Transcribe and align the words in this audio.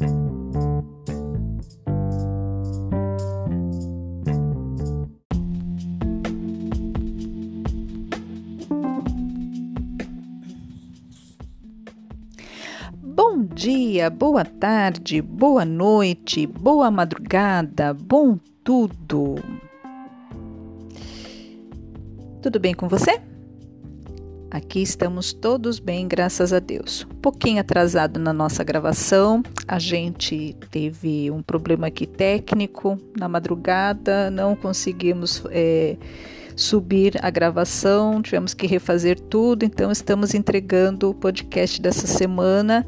Bom 0.00 0.06
dia, 13.44 14.08
boa 14.08 14.42
tarde, 14.42 15.20
boa 15.20 15.66
noite, 15.66 16.46
boa 16.46 16.90
madrugada, 16.90 17.92
bom 17.92 18.38
tudo. 18.64 19.34
Tudo 22.40 22.58
bem 22.58 22.72
com 22.72 22.88
você? 22.88 23.20
Aqui 24.50 24.82
estamos 24.82 25.32
todos 25.32 25.78
bem, 25.78 26.08
graças 26.08 26.52
a 26.52 26.58
Deus. 26.58 27.06
Um 27.08 27.14
pouquinho 27.14 27.60
atrasado 27.60 28.18
na 28.18 28.32
nossa 28.32 28.64
gravação, 28.64 29.44
a 29.68 29.78
gente 29.78 30.56
teve 30.72 31.30
um 31.30 31.40
problema 31.40 31.86
aqui 31.86 32.04
técnico 32.04 32.98
na 33.16 33.28
madrugada, 33.28 34.28
não 34.28 34.56
conseguimos 34.56 35.44
é, 35.50 35.96
subir 36.56 37.16
a 37.24 37.30
gravação, 37.30 38.20
tivemos 38.20 38.52
que 38.52 38.66
refazer 38.66 39.20
tudo, 39.20 39.64
então 39.64 39.92
estamos 39.92 40.34
entregando 40.34 41.10
o 41.10 41.14
podcast 41.14 41.80
dessa 41.80 42.08
semana 42.08 42.84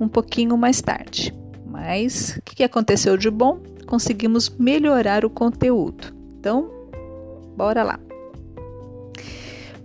um 0.00 0.08
pouquinho 0.08 0.56
mais 0.56 0.80
tarde. 0.80 1.34
Mas 1.66 2.38
o 2.38 2.42
que 2.42 2.64
aconteceu 2.64 3.18
de 3.18 3.30
bom? 3.30 3.60
Conseguimos 3.86 4.48
melhorar 4.48 5.26
o 5.26 5.30
conteúdo. 5.30 6.06
Então, 6.38 6.70
bora 7.54 7.82
lá. 7.82 8.00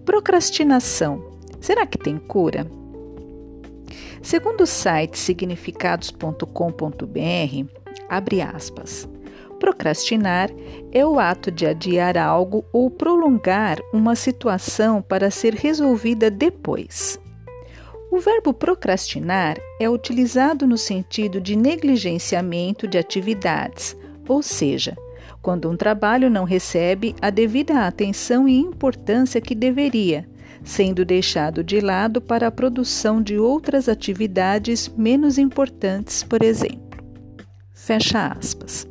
Procrastinação. 0.06 1.27
Será 1.68 1.86
que 1.86 1.98
tem 1.98 2.18
cura? 2.18 2.66
Segundo 4.22 4.62
o 4.62 4.66
site 4.66 5.20
significados.com.br, 5.20 6.46
abre 8.08 8.42
aspas. 8.42 9.06
Procrastinar 9.60 10.50
é 10.94 11.06
o 11.06 11.20
ato 11.20 11.52
de 11.52 11.66
adiar 11.66 12.18
algo 12.18 12.64
ou 12.72 12.90
prolongar 12.90 13.80
uma 13.92 14.16
situação 14.16 15.02
para 15.02 15.30
ser 15.30 15.56
resolvida 15.56 16.32
depois. 16.32 17.20
O 18.10 18.18
verbo 18.18 18.54
procrastinar 18.54 19.58
é 19.78 19.90
utilizado 19.90 20.66
no 20.66 20.78
sentido 20.78 21.42
de 21.42 21.58
negligenciamento 21.58 22.88
de 22.88 22.98
atividades, 22.98 23.94
ou 24.26 24.42
seja, 24.42 24.96
quando 25.42 25.70
um 25.70 25.76
trabalho 25.76 26.30
não 26.30 26.46
recebe 26.46 27.14
a 27.22 27.30
devida 27.30 27.86
atenção 27.86 28.48
e 28.48 28.58
importância 28.58 29.42
que 29.42 29.54
deveria, 29.54 30.26
sendo 30.64 31.06
deixado 31.06 31.64
de 31.64 31.80
lado 31.80 32.22
para 32.22 32.48
a 32.48 32.52
produção 32.52 33.22
de 33.22 33.38
outras 33.38 33.88
atividades 33.88 34.88
menos 34.90 35.38
importantes, 35.38 36.24
por 36.24 36.44
exemplo. 36.44 37.00
Fecha 37.74 38.28
aspas. 38.28 38.88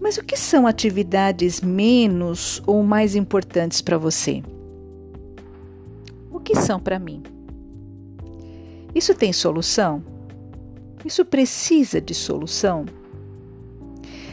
Mas 0.00 0.16
o 0.16 0.24
que 0.24 0.36
são 0.36 0.66
atividades 0.66 1.60
menos 1.60 2.62
ou 2.66 2.82
mais 2.82 3.14
importantes 3.14 3.82
para 3.82 3.98
você? 3.98 4.42
O 6.30 6.40
que 6.40 6.54
são 6.54 6.80
para 6.80 6.98
mim? 6.98 7.22
Isso 8.94 9.14
tem 9.14 9.32
solução? 9.32 10.02
Isso 11.04 11.24
precisa 11.24 12.00
de 12.00 12.14
solução? 12.14 12.86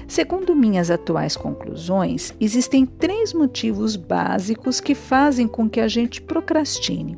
Segundo 0.07 0.55
minhas 0.55 0.91
atuais 0.91 1.35
conclusões, 1.35 2.33
existem 2.39 2.85
três 2.85 3.33
motivos 3.33 3.95
básicos 3.95 4.79
que 4.79 4.93
fazem 4.93 5.47
com 5.47 5.69
que 5.69 5.79
a 5.79 5.87
gente 5.87 6.21
procrastine. 6.21 7.17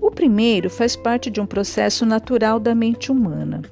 O 0.00 0.10
primeiro 0.10 0.68
faz 0.68 0.96
parte 0.96 1.30
de 1.30 1.40
um 1.40 1.46
processo 1.46 2.04
natural 2.04 2.58
da 2.58 2.74
mente 2.74 3.12
humana. 3.12 3.62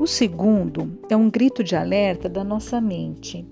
O 0.00 0.06
segundo 0.06 0.98
é 1.08 1.16
um 1.16 1.30
grito 1.30 1.62
de 1.62 1.76
alerta 1.76 2.28
da 2.28 2.42
nossa 2.42 2.80
mente, 2.80 3.46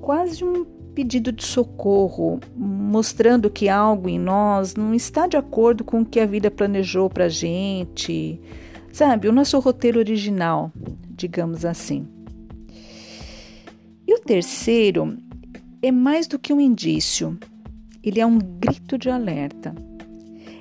quase 0.00 0.44
um 0.44 0.64
pedido 0.94 1.30
de 1.30 1.44
socorro, 1.44 2.40
mostrando 2.56 3.48
que 3.48 3.68
algo 3.68 4.08
em 4.08 4.18
nós 4.18 4.74
não 4.74 4.92
está 4.92 5.26
de 5.26 5.36
acordo 5.36 5.84
com 5.84 6.00
o 6.00 6.04
que 6.04 6.18
a 6.18 6.26
vida 6.26 6.50
planejou 6.50 7.08
para 7.08 7.26
a 7.26 7.28
gente, 7.28 8.40
sabe? 8.92 9.28
O 9.28 9.32
nosso 9.32 9.58
roteiro 9.60 10.00
original, 10.00 10.72
digamos 11.10 11.64
assim. 11.64 12.08
Terceiro 14.30 15.18
é 15.82 15.90
mais 15.90 16.28
do 16.28 16.38
que 16.38 16.52
um 16.52 16.60
indício, 16.60 17.36
ele 18.00 18.20
é 18.20 18.24
um 18.24 18.38
grito 18.38 18.96
de 18.96 19.10
alerta. 19.10 19.74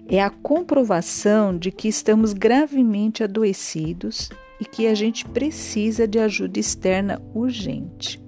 É 0.07 0.19
a 0.23 0.31
comprovação 0.31 1.55
de 1.55 1.69
que 1.69 1.87
estamos 1.87 2.33
gravemente 2.33 3.23
adoecidos 3.23 4.31
e 4.59 4.65
que 4.65 4.87
a 4.87 4.95
gente 4.95 5.23
precisa 5.23 6.07
de 6.07 6.17
ajuda 6.17 6.59
externa 6.59 7.21
urgente. 7.31 8.19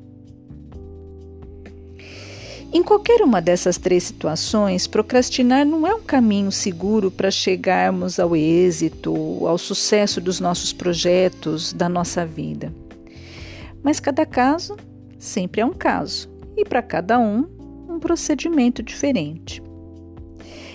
Em 2.71 2.83
qualquer 2.83 3.23
uma 3.23 3.41
dessas 3.41 3.79
três 3.79 4.03
situações, 4.03 4.85
procrastinar 4.85 5.65
não 5.65 5.87
é 5.87 5.95
um 5.95 6.03
caminho 6.03 6.51
seguro 6.51 7.09
para 7.09 7.31
chegarmos 7.31 8.19
ao 8.19 8.35
êxito, 8.35 9.11
ao 9.47 9.57
sucesso 9.57 10.21
dos 10.21 10.39
nossos 10.39 10.71
projetos, 10.71 11.73
da 11.73 11.89
nossa 11.89 12.27
vida. 12.27 12.71
Mas 13.81 13.99
cada 13.99 14.23
caso 14.23 14.77
sempre 15.21 15.61
é 15.61 15.65
um 15.65 15.73
caso 15.73 16.27
e 16.57 16.65
para 16.65 16.81
cada 16.81 17.19
um, 17.19 17.47
um 17.87 17.99
procedimento 17.99 18.81
diferente. 18.81 19.61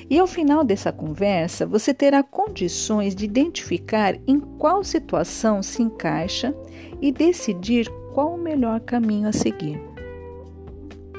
E 0.09 0.21
ao 0.21 0.27
final 0.29 0.63
dessa 0.63 0.93
conversa, 0.93 1.67
você 1.67 1.93
terá 1.93 2.23
condições 2.23 3.13
de 3.13 3.25
identificar 3.25 4.15
em 4.25 4.39
qual 4.39 4.85
situação 4.85 5.65
se 5.65 5.83
encaixa 5.83 6.55
e 7.03 7.11
decidir 7.11 7.91
qual 8.15 8.35
o 8.35 8.39
melhor 8.39 8.79
caminho 8.81 9.29
a 9.29 9.33
seguir. 9.33 9.83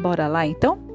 Bora 0.01 0.27
lá 0.29 0.47
então? 0.47 0.86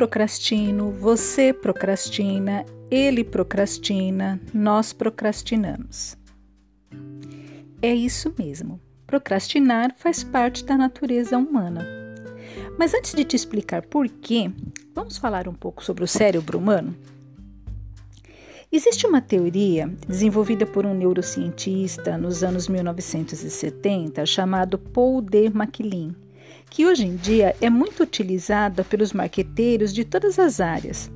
Procrastino, 0.00 0.90
você 0.90 1.52
procrastina, 1.52 2.64
ele 2.90 3.22
procrastina, 3.22 4.40
nós 4.54 4.94
procrastinamos. 4.94 6.16
É 7.82 7.94
isso 7.94 8.32
mesmo. 8.38 8.80
Procrastinar 9.06 9.94
faz 9.98 10.24
parte 10.24 10.64
da 10.64 10.74
natureza 10.74 11.36
humana. 11.36 11.86
Mas 12.78 12.94
antes 12.94 13.12
de 13.12 13.24
te 13.24 13.36
explicar 13.36 13.82
por 13.82 14.08
quê, 14.08 14.50
vamos 14.94 15.18
falar 15.18 15.46
um 15.46 15.52
pouco 15.52 15.84
sobre 15.84 16.02
o 16.02 16.08
cérebro 16.08 16.56
humano? 16.56 16.96
Existe 18.72 19.06
uma 19.06 19.20
teoria 19.20 19.86
desenvolvida 20.08 20.64
por 20.64 20.86
um 20.86 20.94
neurocientista 20.94 22.16
nos 22.16 22.42
anos 22.42 22.68
1970 22.68 24.24
chamado 24.24 24.78
Paul 24.78 25.20
D. 25.20 25.50
MacLean 25.50 26.14
que 26.70 26.86
hoje 26.86 27.04
em 27.04 27.16
dia 27.16 27.54
é 27.60 27.68
muito 27.68 28.04
utilizada 28.04 28.84
pelos 28.84 29.12
marqueteiros 29.12 29.92
de 29.92 30.04
todas 30.04 30.38
as 30.38 30.60
áreas. 30.60 31.10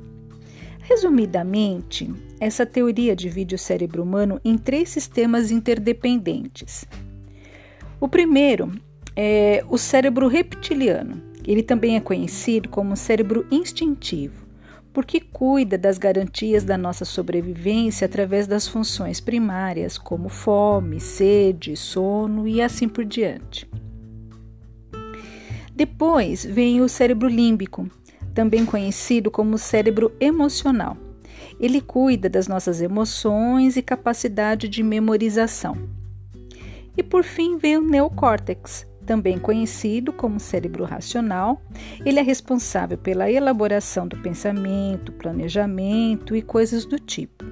Resumidamente, 0.80 2.12
essa 2.40 2.66
teoria 2.66 3.16
divide 3.16 3.54
o 3.54 3.58
cérebro 3.58 4.02
humano 4.02 4.40
em 4.44 4.58
três 4.58 4.90
sistemas 4.90 5.50
interdependentes. 5.50 6.84
O 8.00 8.08
primeiro 8.08 8.72
é 9.16 9.64
o 9.70 9.78
cérebro 9.78 10.26
reptiliano. 10.28 11.22
Ele 11.46 11.62
também 11.62 11.96
é 11.96 12.00
conhecido 12.00 12.68
como 12.68 12.96
cérebro 12.96 13.46
instintivo, 13.50 14.46
porque 14.92 15.20
cuida 15.20 15.78
das 15.78 15.98
garantias 15.98 16.64
da 16.64 16.76
nossa 16.76 17.04
sobrevivência 17.04 18.06
através 18.06 18.46
das 18.46 18.66
funções 18.66 19.20
primárias, 19.20 19.96
como 19.96 20.28
fome, 20.28 21.00
sede, 21.00 21.76
sono 21.76 22.48
e 22.48 22.60
assim 22.60 22.88
por 22.88 23.04
diante. 23.04 23.68
Depois 25.74 26.44
vem 26.44 26.80
o 26.80 26.88
cérebro 26.88 27.28
límbico, 27.28 27.88
também 28.32 28.64
conhecido 28.64 29.30
como 29.30 29.58
cérebro 29.58 30.12
emocional. 30.20 30.96
Ele 31.58 31.80
cuida 31.80 32.28
das 32.28 32.46
nossas 32.46 32.80
emoções 32.80 33.76
e 33.76 33.82
capacidade 33.82 34.68
de 34.68 34.82
memorização. 34.82 35.76
E 36.96 37.02
por 37.02 37.24
fim 37.24 37.58
vem 37.58 37.76
o 37.76 37.82
neocórtex, 37.82 38.86
também 39.04 39.36
conhecido 39.36 40.12
como 40.12 40.38
cérebro 40.38 40.84
racional. 40.84 41.60
Ele 42.04 42.20
é 42.20 42.22
responsável 42.22 42.96
pela 42.96 43.30
elaboração 43.30 44.06
do 44.06 44.16
pensamento, 44.18 45.12
planejamento 45.12 46.36
e 46.36 46.42
coisas 46.42 46.84
do 46.84 46.98
tipo. 46.98 47.44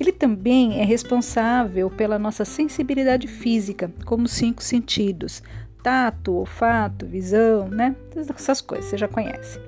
Ele 0.00 0.10
também 0.10 0.80
é 0.80 0.84
responsável 0.84 1.88
pela 1.90 2.18
nossa 2.18 2.44
sensibilidade 2.44 3.28
física, 3.28 3.92
como 4.04 4.26
cinco 4.26 4.62
sentidos: 4.62 5.42
tato, 5.82 6.34
olfato, 6.34 7.06
visão, 7.06 7.68
né? 7.68 7.94
Essas 8.16 8.60
coisas 8.60 8.86
você 8.86 8.96
já 8.96 9.08
conhece. 9.08 9.58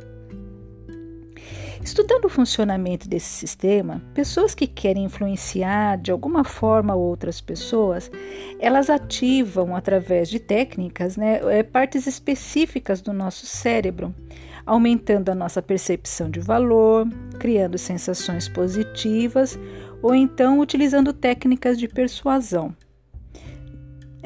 Estudando 1.84 2.25
o 2.25 2.31
funcionamento 2.31 3.06
desse 3.06 3.26
sistema, 3.26 4.00
pessoas 4.14 4.55
que 4.55 4.66
querem 4.66 5.05
influenciar 5.05 5.99
de 5.99 6.11
alguma 6.11 6.43
forma 6.43 6.94
outras 6.94 7.43
pessoas, 7.43 8.11
elas 8.58 8.88
ativam 8.88 9.76
através 9.76 10.31
de 10.31 10.38
técnicas 10.38 11.19
né, 11.19 11.40
é, 11.50 11.62
partes 11.62 12.06
específicas 12.06 13.02
do 13.02 13.12
nosso 13.12 13.44
cérebro, 13.44 14.14
aumentando 14.64 15.28
a 15.28 15.34
nossa 15.34 15.60
percepção 15.60 16.31
de 16.31 16.40
valor, 16.40 17.06
criando 17.38 17.76
sensações 17.76 18.49
positivas 18.49 19.58
ou 20.00 20.14
então 20.14 20.60
utilizando 20.60 21.12
técnicas 21.12 21.78
de 21.78 21.87
persuasão. 21.87 22.75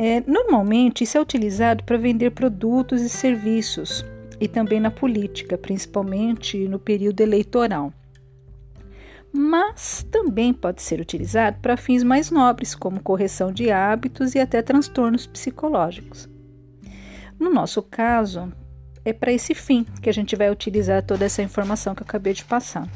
É, 0.00 0.22
normalmente, 0.28 1.02
isso 1.02 1.18
é 1.18 1.20
utilizado 1.20 1.82
para 1.82 1.98
vender 1.98 2.30
produtos 2.30 3.02
e 3.02 3.08
serviços 3.08 4.04
e 4.40 4.46
também 4.46 4.78
na 4.78 4.92
política, 4.92 5.58
principalmente 5.58 6.68
no 6.68 6.78
período 6.78 7.20
eleitoral. 7.20 7.92
Mas 9.32 10.06
também 10.08 10.54
pode 10.54 10.82
ser 10.82 11.00
utilizado 11.00 11.58
para 11.60 11.76
fins 11.76 12.04
mais 12.04 12.30
nobres, 12.30 12.76
como 12.76 13.02
correção 13.02 13.50
de 13.50 13.72
hábitos 13.72 14.36
e 14.36 14.38
até 14.38 14.62
transtornos 14.62 15.26
psicológicos. 15.26 16.28
No 17.36 17.50
nosso 17.50 17.82
caso, 17.82 18.52
é 19.04 19.12
para 19.12 19.32
esse 19.32 19.52
fim 19.52 19.84
que 20.00 20.08
a 20.08 20.14
gente 20.14 20.36
vai 20.36 20.48
utilizar 20.48 21.02
toda 21.02 21.24
essa 21.24 21.42
informação 21.42 21.92
que 21.92 22.02
eu 22.02 22.06
acabei 22.06 22.34
de 22.34 22.44
passar. 22.44 22.88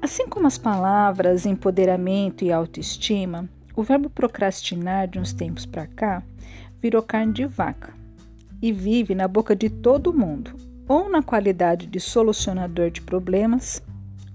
Assim 0.00 0.26
como 0.26 0.46
as 0.46 0.56
palavras 0.56 1.44
empoderamento 1.44 2.42
e 2.42 2.50
autoestima, 2.50 3.46
o 3.80 3.82
verbo 3.82 4.10
procrastinar 4.10 5.08
de 5.08 5.18
uns 5.18 5.32
tempos 5.32 5.64
para 5.64 5.86
cá 5.86 6.22
virou 6.82 7.02
carne 7.02 7.32
de 7.32 7.46
vaca 7.46 7.94
e 8.60 8.70
vive 8.72 9.14
na 9.14 9.26
boca 9.26 9.56
de 9.56 9.70
todo 9.70 10.12
mundo, 10.12 10.54
ou 10.86 11.08
na 11.08 11.22
qualidade 11.22 11.86
de 11.86 11.98
solucionador 11.98 12.90
de 12.90 13.00
problemas, 13.00 13.82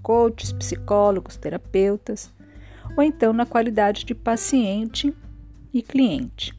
coaches, 0.02 0.52
psicólogos, 0.52 1.36
terapeutas, 1.36 2.28
ou 2.96 3.04
então 3.04 3.32
na 3.32 3.46
qualidade 3.46 4.04
de 4.04 4.16
paciente 4.16 5.14
e 5.72 5.80
cliente. 5.80 6.52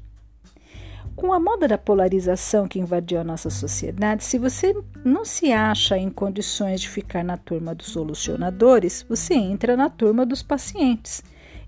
Com 1.13 1.33
a 1.33 1.41
moda 1.41 1.67
da 1.67 1.77
polarização 1.77 2.69
que 2.69 2.79
invadiu 2.79 3.19
a 3.19 3.23
nossa 3.23 3.49
sociedade, 3.49 4.23
se 4.23 4.37
você 4.37 4.73
não 5.03 5.25
se 5.25 5.51
acha 5.51 5.97
em 5.97 6.09
condições 6.09 6.79
de 6.79 6.87
ficar 6.87 7.25
na 7.25 7.35
turma 7.35 7.75
dos 7.75 7.87
solucionadores, 7.87 9.05
você 9.09 9.33
entra 9.33 9.75
na 9.75 9.89
turma 9.89 10.25
dos 10.25 10.41
pacientes 10.41 11.21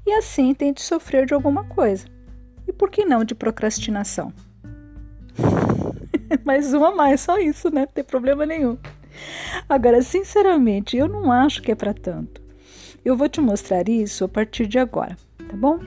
e 0.05 0.11
assim 0.13 0.53
tente 0.53 0.81
sofrer 0.81 1.25
de 1.25 1.33
alguma 1.33 1.63
coisa. 1.63 2.05
E 2.67 2.73
por 2.73 2.89
que 2.89 3.05
não 3.05 3.23
de 3.23 3.35
procrastinação? 3.35 4.33
mais 6.43 6.73
uma 6.73 6.91
mais, 6.91 7.21
só 7.21 7.37
isso, 7.37 7.69
né? 7.69 7.81
Não 7.81 7.87
tem 7.87 8.03
problema 8.03 8.45
nenhum. 8.45 8.77
Agora, 9.67 10.01
sinceramente, 10.01 10.97
eu 10.97 11.07
não 11.07 11.31
acho 11.31 11.61
que 11.61 11.71
é 11.71 11.75
para 11.75 11.93
tanto. 11.93 12.41
Eu 13.03 13.15
vou 13.15 13.29
te 13.29 13.41
mostrar 13.41 13.87
isso 13.87 14.25
a 14.25 14.27
partir 14.27 14.67
de 14.67 14.77
agora, 14.77 15.17
tá 15.37 15.55
bom? 15.55 15.79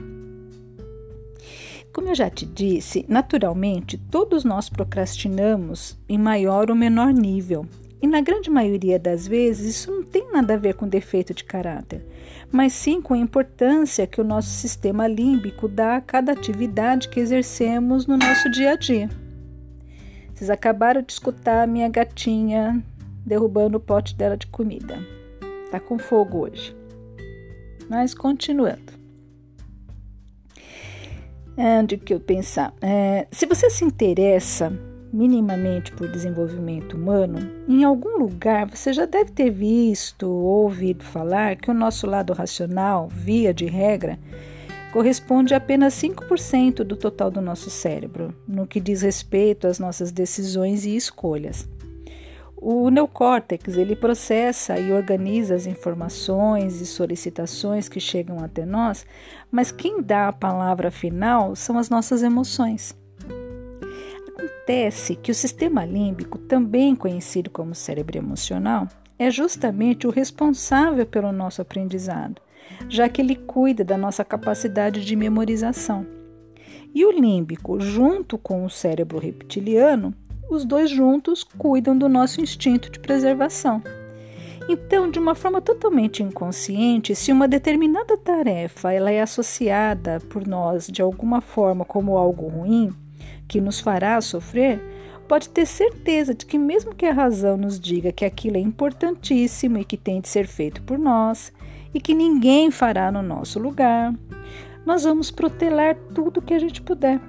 Como 1.93 2.09
eu 2.09 2.15
já 2.15 2.27
te 2.29 2.45
disse, 2.45 3.05
naturalmente 3.07 3.99
todos 3.99 4.43
nós 4.43 4.67
procrastinamos 4.67 5.95
em 6.09 6.17
maior 6.17 6.71
ou 6.71 6.75
menor 6.75 7.13
nível. 7.13 7.67
E 8.01 8.07
na 8.07 8.19
grande 8.19 8.49
maioria 8.49 8.97
das 8.97 9.27
vezes 9.27 9.77
isso 9.77 9.91
não 9.91 10.03
tem 10.03 10.31
nada 10.31 10.55
a 10.55 10.57
ver 10.57 10.73
com 10.73 10.87
defeito 10.87 11.33
de 11.33 11.43
caráter, 11.43 12.03
mas 12.53 12.71
sim 12.73 13.01
com 13.01 13.15
a 13.15 13.17
importância 13.17 14.05
que 14.05 14.21
o 14.21 14.23
nosso 14.23 14.49
sistema 14.49 15.07
límbico 15.07 15.67
dá 15.67 15.95
a 15.95 16.01
cada 16.01 16.31
atividade 16.31 17.09
que 17.09 17.19
exercemos 17.19 18.05
no 18.05 18.15
nosso 18.15 18.47
dia 18.51 18.73
a 18.73 18.75
dia. 18.75 19.09
Vocês 20.31 20.51
acabaram 20.51 21.01
de 21.01 21.11
escutar 21.11 21.63
a 21.63 21.67
minha 21.67 21.89
gatinha 21.89 22.79
derrubando 23.25 23.79
o 23.79 23.81
pote 23.81 24.15
dela 24.15 24.37
de 24.37 24.45
comida. 24.45 24.99
Tá 25.71 25.79
com 25.79 25.97
fogo 25.97 26.45
hoje. 26.45 26.75
Mas 27.89 28.13
continuando. 28.13 28.93
Onde 31.57 31.97
que 31.97 32.13
eu 32.13 32.19
pensar? 32.19 32.71
É, 32.79 33.27
se 33.31 33.47
você 33.47 33.67
se 33.71 33.83
interessa 33.83 34.71
minimamente 35.13 35.91
por 35.91 36.07
desenvolvimento 36.07 36.97
humano, 36.97 37.37
em 37.69 37.83
algum 37.83 38.17
lugar 38.17 38.67
você 38.67 38.91
já 38.91 39.05
deve 39.05 39.31
ter 39.31 39.51
visto 39.51 40.27
ou 40.27 40.63
ouvido 40.63 41.03
falar 41.03 41.55
que 41.55 41.69
o 41.69 41.73
nosso 41.73 42.07
lado 42.07 42.33
racional, 42.33 43.07
via 43.07 43.53
de 43.53 43.65
regra, 43.67 44.17
corresponde 44.91 45.53
a 45.53 45.57
apenas 45.57 45.93
5% 45.93 46.83
do 46.83 46.97
total 46.97 47.29
do 47.29 47.41
nosso 47.41 47.69
cérebro, 47.69 48.33
no 48.47 48.65
que 48.65 48.79
diz 48.79 49.03
respeito 49.03 49.67
às 49.67 49.77
nossas 49.77 50.11
decisões 50.11 50.83
e 50.83 50.95
escolhas. 50.95 51.69
O 52.65 52.89
neocórtex 52.89 53.75
ele 53.75 53.95
processa 53.95 54.79
e 54.79 54.93
organiza 54.93 55.53
as 55.53 55.67
informações 55.67 56.79
e 56.79 56.85
solicitações 56.85 57.89
que 57.89 57.99
chegam 57.99 58.39
até 58.39 58.65
nós, 58.65 59.05
mas 59.51 59.71
quem 59.71 60.01
dá 60.01 60.29
a 60.29 60.33
palavra 60.33 60.89
final 60.89 61.55
são 61.55 61.77
as 61.77 61.89
nossas 61.89 62.23
emoções. 62.23 63.02
Acontece 64.37 65.15
que 65.15 65.31
o 65.31 65.35
sistema 65.35 65.85
límbico, 65.85 66.37
também 66.37 66.95
conhecido 66.95 67.49
como 67.49 67.75
cérebro 67.75 68.17
emocional, 68.17 68.87
é 69.17 69.29
justamente 69.29 70.07
o 70.07 70.11
responsável 70.11 71.05
pelo 71.05 71.31
nosso 71.31 71.61
aprendizado 71.61 72.41
já 72.89 73.09
que 73.09 73.21
ele 73.21 73.35
cuida 73.35 73.83
da 73.83 73.97
nossa 73.97 74.23
capacidade 74.23 75.03
de 75.03 75.15
memorização. 75.15 76.05
E 76.93 77.05
o 77.05 77.11
límbico, 77.11 77.79
junto 77.79 78.37
com 78.37 78.65
o 78.65 78.69
cérebro 78.69 79.17
reptiliano, 79.17 80.13
os 80.49 80.63
dois 80.65 80.89
juntos 80.89 81.43
cuidam 81.43 81.97
do 81.97 82.07
nosso 82.07 82.39
instinto 82.39 82.91
de 82.91 82.99
preservação. 82.99 83.81
Então, 84.69 85.09
de 85.09 85.19
uma 85.19 85.35
forma 85.35 85.59
totalmente 85.59 86.23
inconsciente, 86.23 87.15
se 87.15 87.31
uma 87.31 87.47
determinada 87.47 88.17
tarefa 88.17 88.93
ela 88.93 89.11
é 89.11 89.21
associada 89.21 90.19
por 90.29 90.47
nós 90.47 90.87
de 90.87 91.01
alguma 91.01 91.41
forma 91.41 91.83
como 91.83 92.15
algo 92.15 92.47
ruim, 92.47 92.93
que 93.47 93.61
nos 93.61 93.79
fará 93.79 94.19
sofrer, 94.21 94.81
pode 95.27 95.49
ter 95.49 95.65
certeza 95.65 96.33
de 96.33 96.45
que, 96.45 96.57
mesmo 96.57 96.93
que 96.93 97.05
a 97.05 97.13
razão 97.13 97.57
nos 97.57 97.79
diga 97.79 98.11
que 98.11 98.25
aquilo 98.25 98.57
é 98.57 98.59
importantíssimo 98.59 99.77
e 99.77 99.85
que 99.85 99.97
tem 99.97 100.21
de 100.21 100.27
ser 100.27 100.47
feito 100.47 100.81
por 100.83 100.97
nós, 100.97 101.51
e 101.93 102.01
que 102.01 102.13
ninguém 102.13 102.71
fará 102.71 103.11
no 103.11 103.21
nosso 103.21 103.59
lugar. 103.59 104.13
Nós 104.85 105.03
vamos 105.03 105.31
protelar 105.31 105.95
tudo 106.13 106.41
que 106.41 106.53
a 106.53 106.59
gente 106.59 106.81
puder. 106.81 107.19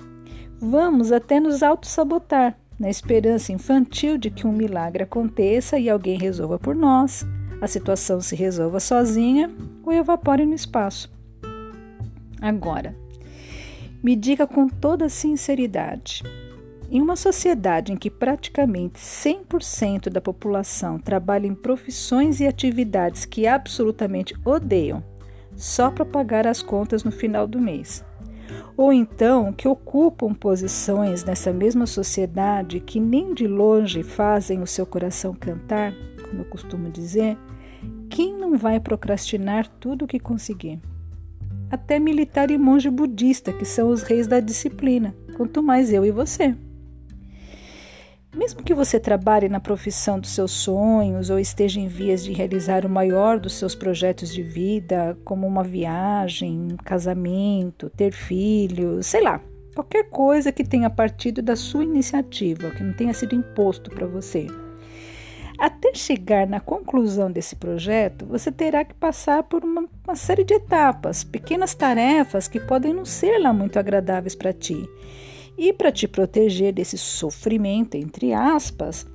Vamos 0.58 1.12
até 1.12 1.38
nos 1.38 1.62
auto-sabotar, 1.62 2.56
na 2.78 2.88
esperança 2.88 3.52
infantil 3.52 4.18
de 4.18 4.30
que 4.30 4.46
um 4.46 4.52
milagre 4.52 5.04
aconteça 5.04 5.78
e 5.78 5.88
alguém 5.88 6.18
resolva 6.18 6.58
por 6.58 6.74
nós, 6.74 7.24
a 7.60 7.66
situação 7.66 8.20
se 8.20 8.34
resolva 8.36 8.80
sozinha 8.80 9.50
ou 9.82 9.92
evapore 9.92 10.44
no 10.44 10.54
espaço. 10.54 11.10
Agora, 12.40 12.94
me 14.04 14.14
diga 14.14 14.46
com 14.46 14.68
toda 14.68 15.08
sinceridade: 15.08 16.22
em 16.90 17.00
uma 17.00 17.16
sociedade 17.16 17.90
em 17.90 17.96
que 17.96 18.10
praticamente 18.10 19.00
100% 19.00 20.10
da 20.10 20.20
população 20.20 20.98
trabalha 20.98 21.46
em 21.46 21.54
profissões 21.54 22.38
e 22.38 22.46
atividades 22.46 23.24
que 23.24 23.46
absolutamente 23.46 24.34
odeiam, 24.44 25.02
só 25.56 25.90
para 25.90 26.04
pagar 26.04 26.46
as 26.46 26.60
contas 26.60 27.02
no 27.02 27.10
final 27.10 27.46
do 27.46 27.58
mês, 27.58 28.04
ou 28.76 28.92
então 28.92 29.50
que 29.54 29.66
ocupam 29.66 30.34
posições 30.34 31.24
nessa 31.24 31.50
mesma 31.50 31.86
sociedade 31.86 32.80
que 32.80 33.00
nem 33.00 33.32
de 33.32 33.46
longe 33.46 34.02
fazem 34.02 34.60
o 34.60 34.66
seu 34.66 34.84
coração 34.84 35.32
cantar, 35.32 35.94
como 36.28 36.42
eu 36.42 36.44
costumo 36.44 36.90
dizer, 36.90 37.38
quem 38.10 38.36
não 38.36 38.58
vai 38.58 38.78
procrastinar 38.78 39.66
tudo 39.80 40.04
o 40.04 40.08
que 40.08 40.18
conseguir? 40.20 40.78
Até 41.74 41.98
militar 41.98 42.52
e 42.52 42.56
monge 42.56 42.88
budista, 42.88 43.52
que 43.52 43.64
são 43.64 43.88
os 43.88 44.04
reis 44.04 44.28
da 44.28 44.38
disciplina 44.38 45.12
quanto 45.36 45.60
mais 45.60 45.92
eu 45.92 46.06
e 46.06 46.12
você. 46.12 46.54
Mesmo 48.32 48.62
que 48.62 48.72
você 48.72 49.00
trabalhe 49.00 49.48
na 49.48 49.58
profissão 49.58 50.20
dos 50.20 50.30
seus 50.30 50.52
sonhos 50.52 51.30
ou 51.30 51.38
esteja 51.40 51.80
em 51.80 51.88
vias 51.88 52.22
de 52.22 52.32
realizar 52.32 52.86
o 52.86 52.88
maior 52.88 53.40
dos 53.40 53.54
seus 53.54 53.74
projetos 53.74 54.32
de 54.32 54.40
vida, 54.40 55.18
como 55.24 55.48
uma 55.48 55.64
viagem, 55.64 56.60
um 56.74 56.76
casamento, 56.76 57.90
ter 57.90 58.12
filhos, 58.12 59.06
sei 59.06 59.24
lá, 59.24 59.40
qualquer 59.74 60.08
coisa 60.10 60.52
que 60.52 60.62
tenha 60.62 60.88
partido 60.88 61.42
da 61.42 61.56
sua 61.56 61.82
iniciativa, 61.82 62.70
que 62.70 62.84
não 62.84 62.94
tenha 62.94 63.12
sido 63.12 63.34
imposto 63.34 63.90
para 63.90 64.06
você. 64.06 64.46
Até 65.58 65.94
chegar 65.94 66.46
na 66.46 66.58
conclusão 66.60 67.30
desse 67.30 67.54
projeto, 67.54 68.26
você 68.26 68.50
terá 68.50 68.84
que 68.84 68.94
passar 68.94 69.42
por 69.44 69.64
uma, 69.64 69.84
uma 70.04 70.16
série 70.16 70.44
de 70.44 70.54
etapas, 70.54 71.22
pequenas 71.22 71.74
tarefas 71.74 72.48
que 72.48 72.58
podem 72.58 72.92
não 72.92 73.04
ser 73.04 73.38
lá 73.38 73.52
muito 73.52 73.78
agradáveis 73.78 74.34
para 74.34 74.52
ti 74.52 74.88
e 75.56 75.72
para 75.72 75.92
te 75.92 76.08
proteger 76.08 76.72
desse 76.72 76.98
sofrimento, 76.98 77.96
entre 77.96 78.32
aspas, 78.32 79.06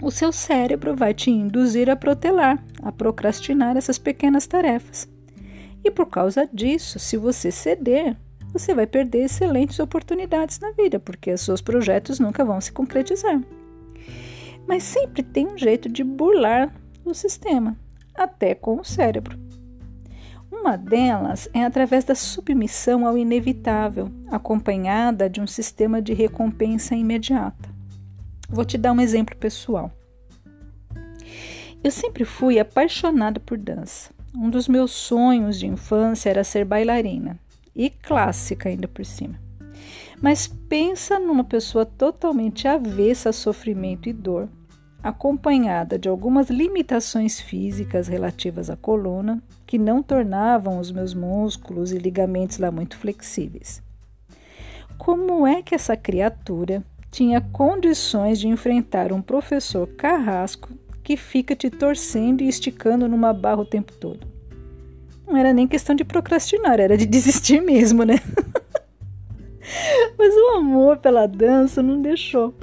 o 0.00 0.10
seu 0.10 0.32
cérebro 0.32 0.96
vai 0.96 1.12
te 1.14 1.30
induzir 1.30 1.90
a 1.90 1.96
protelar, 1.96 2.64
a 2.82 2.92
procrastinar 2.92 3.76
essas 3.76 3.98
pequenas 3.98 4.46
tarefas. 4.46 5.08
E 5.84 5.90
por 5.90 6.06
causa 6.06 6.48
disso, 6.52 6.98
se 6.98 7.16
você 7.16 7.50
ceder, 7.50 8.16
você 8.52 8.74
vai 8.74 8.86
perder 8.86 9.24
excelentes 9.24 9.78
oportunidades 9.80 10.60
na 10.60 10.70
vida, 10.72 11.00
porque 11.00 11.32
os 11.32 11.40
seus 11.40 11.60
projetos 11.60 12.20
nunca 12.20 12.44
vão 12.44 12.60
se 12.60 12.70
concretizar. 12.70 13.40
Mas 14.66 14.82
sempre 14.82 15.22
tem 15.22 15.46
um 15.46 15.58
jeito 15.58 15.88
de 15.88 16.02
burlar 16.02 16.72
o 17.04 17.14
sistema, 17.14 17.76
até 18.14 18.54
com 18.54 18.80
o 18.80 18.84
cérebro. 18.84 19.38
Uma 20.50 20.76
delas 20.76 21.48
é 21.52 21.64
através 21.64 22.04
da 22.04 22.14
submissão 22.14 23.06
ao 23.06 23.18
inevitável, 23.18 24.08
acompanhada 24.30 25.28
de 25.28 25.40
um 25.40 25.46
sistema 25.46 26.00
de 26.00 26.12
recompensa 26.12 26.94
imediata. 26.94 27.68
Vou 28.48 28.64
te 28.64 28.76
dar 28.76 28.92
um 28.92 29.00
exemplo 29.00 29.34
pessoal. 29.36 29.90
Eu 31.82 31.90
sempre 31.90 32.24
fui 32.24 32.60
apaixonada 32.60 33.40
por 33.40 33.58
dança. 33.58 34.10
Um 34.34 34.48
dos 34.48 34.68
meus 34.68 34.92
sonhos 34.92 35.58
de 35.58 35.66
infância 35.66 36.30
era 36.30 36.44
ser 36.44 36.64
bailarina 36.64 37.38
e 37.74 37.90
clássica 37.90 38.68
ainda 38.68 38.86
por 38.86 39.04
cima. 39.04 39.40
Mas 40.22 40.46
pensa 40.46 41.18
numa 41.18 41.42
pessoa 41.42 41.84
totalmente 41.84 42.68
avessa 42.68 43.30
a 43.30 43.32
sofrimento 43.32 44.08
e 44.08 44.12
dor, 44.12 44.48
acompanhada 45.02 45.98
de 45.98 46.08
algumas 46.08 46.48
limitações 46.48 47.40
físicas 47.40 48.06
relativas 48.06 48.70
à 48.70 48.76
coluna, 48.76 49.42
que 49.66 49.76
não 49.76 50.00
tornavam 50.00 50.78
os 50.78 50.92
meus 50.92 51.12
músculos 51.12 51.90
e 51.90 51.98
ligamentos 51.98 52.58
lá 52.58 52.70
muito 52.70 52.96
flexíveis. 52.96 53.82
Como 54.96 55.44
é 55.44 55.60
que 55.60 55.74
essa 55.74 55.96
criatura 55.96 56.84
tinha 57.10 57.40
condições 57.40 58.38
de 58.38 58.46
enfrentar 58.46 59.12
um 59.12 59.20
professor 59.20 59.88
carrasco 59.88 60.68
que 61.02 61.16
fica 61.16 61.56
te 61.56 61.68
torcendo 61.68 62.42
e 62.42 62.48
esticando 62.48 63.08
numa 63.08 63.32
barra 63.32 63.62
o 63.62 63.66
tempo 63.66 63.92
todo? 63.94 64.24
Não 65.26 65.36
era 65.36 65.52
nem 65.52 65.66
questão 65.66 65.96
de 65.96 66.04
procrastinar, 66.04 66.78
era 66.78 66.96
de 66.96 67.06
desistir 67.06 67.60
mesmo, 67.60 68.04
né? 68.04 68.20
Mas 70.24 70.36
o 70.36 70.56
amor 70.56 70.98
pela 70.98 71.26
dança 71.26 71.82
não 71.82 72.00
deixou. 72.00 72.54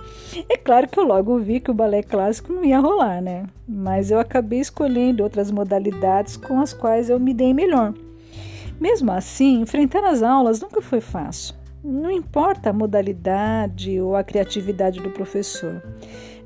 É 0.48 0.56
claro 0.56 0.88
que 0.88 0.98
eu 0.98 1.04
logo 1.04 1.38
vi 1.39 1.60
que 1.60 1.70
o 1.70 1.74
balé 1.74 2.01
clássico 2.01 2.54
não 2.54 2.63
ia 2.63 2.80
rolar, 2.80 3.22
né? 3.22 3.48
Mas 3.68 4.10
eu 4.10 4.18
acabei 4.18 4.62
escolhendo 4.62 5.24
outras 5.24 5.51
modalidades 5.51 6.38
com 6.38 6.62
as 6.62 6.72
quais 6.72 7.10
eu 7.10 7.20
me 7.20 7.34
dei 7.34 7.54
melhor. 7.54 7.94
Mesmo 8.80 9.12
assim, 9.12 9.60
enfrentar 9.60 10.06
as 10.06 10.24
aulas 10.24 10.62
nunca 10.62 10.82
foi 10.82 11.01
fácil. 11.01 11.54
Não 11.84 12.10
importa 12.10 12.70
a 12.70 12.74
modalidade 12.74 14.00
ou 14.00 14.16
a 14.16 14.24
criatividade 14.24 15.01
do 15.01 15.10
professor. 15.10 15.84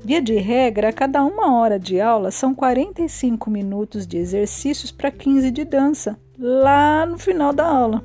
Via 0.04 0.20
de 0.20 0.34
regra, 0.34 0.88
a 0.88 0.92
cada 0.92 1.24
uma 1.24 1.54
hora 1.60 1.78
de 1.78 2.00
aula 2.00 2.32
são 2.32 2.52
45 2.52 3.48
minutos 3.48 4.04
de 4.04 4.18
exercícios 4.18 4.90
para 4.90 5.12
15 5.12 5.52
de 5.52 5.64
dança, 5.64 6.18
lá 6.36 7.06
no 7.06 7.18
final 7.18 7.52
da 7.52 7.64
aula. 7.64 8.04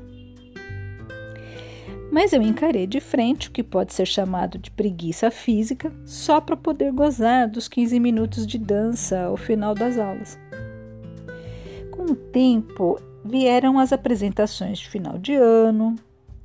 Mas 2.10 2.32
eu 2.32 2.42
encarei 2.42 2.86
de 2.86 3.00
frente 3.00 3.48
o 3.48 3.52
que 3.52 3.62
pode 3.62 3.94
ser 3.94 4.06
chamado 4.06 4.58
de 4.58 4.70
preguiça 4.70 5.30
física 5.30 5.92
só 6.04 6.40
para 6.40 6.56
poder 6.56 6.92
gozar 6.92 7.48
dos 7.48 7.68
15 7.68 8.00
minutos 8.00 8.46
de 8.46 8.58
dança 8.58 9.22
ao 9.22 9.36
final 9.36 9.74
das 9.74 9.96
aulas. 9.96 10.36
Com 11.92 12.04
o 12.06 12.16
tempo, 12.16 13.00
vieram 13.24 13.78
as 13.78 13.92
apresentações 13.92 14.80
de 14.80 14.88
final 14.88 15.18
de 15.18 15.34
ano, 15.34 15.94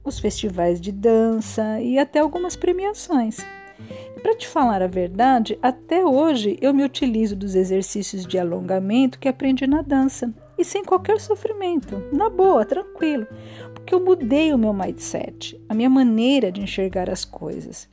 os 0.03 0.19
festivais 0.19 0.79
de 0.79 0.91
dança 0.91 1.81
e 1.81 1.97
até 1.97 2.19
algumas 2.19 2.55
premiações. 2.55 3.37
Para 4.21 4.35
te 4.35 4.47
falar 4.47 4.83
a 4.83 4.87
verdade, 4.87 5.57
até 5.61 6.05
hoje 6.05 6.57
eu 6.61 6.73
me 6.73 6.83
utilizo 6.83 7.35
dos 7.35 7.55
exercícios 7.55 8.25
de 8.25 8.37
alongamento 8.37 9.19
que 9.19 9.27
aprendi 9.27 9.65
na 9.65 9.81
dança 9.81 10.31
e 10.57 10.63
sem 10.63 10.83
qualquer 10.83 11.19
sofrimento, 11.19 12.03
na 12.11 12.29
boa, 12.29 12.65
tranquilo, 12.65 13.27
porque 13.73 13.93
eu 13.93 14.03
mudei 14.03 14.53
o 14.53 14.57
meu 14.57 14.73
mindset, 14.73 15.59
a 15.67 15.73
minha 15.73 15.89
maneira 15.89 16.51
de 16.51 16.61
enxergar 16.61 17.09
as 17.09 17.25
coisas. 17.25 17.89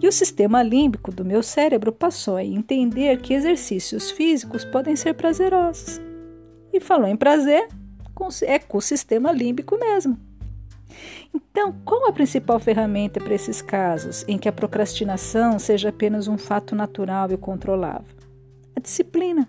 E 0.00 0.06
o 0.06 0.12
sistema 0.12 0.62
límbico 0.62 1.10
do 1.10 1.24
meu 1.24 1.42
cérebro 1.42 1.92
passou 1.92 2.36
a 2.36 2.44
entender 2.44 3.20
que 3.20 3.32
exercícios 3.32 4.10
físicos 4.10 4.64
podem 4.64 4.94
ser 4.94 5.14
prazerosos. 5.14 6.00
E 6.72 6.80
falou 6.80 7.08
em 7.08 7.16
prazer, 7.16 7.68
é 8.42 8.58
com 8.58 8.78
o 8.78 8.82
sistema 8.82 9.32
límbico 9.32 9.78
mesmo. 9.78 10.18
Então, 11.34 11.74
qual 11.84 12.08
a 12.08 12.12
principal 12.12 12.60
ferramenta 12.60 13.20
para 13.20 13.34
esses 13.34 13.60
casos 13.60 14.24
em 14.28 14.38
que 14.38 14.48
a 14.48 14.52
procrastinação 14.52 15.58
seja 15.58 15.88
apenas 15.88 16.28
um 16.28 16.38
fato 16.38 16.76
natural 16.76 17.30
e 17.32 17.36
controlável? 17.36 18.14
A 18.76 18.80
disciplina. 18.80 19.48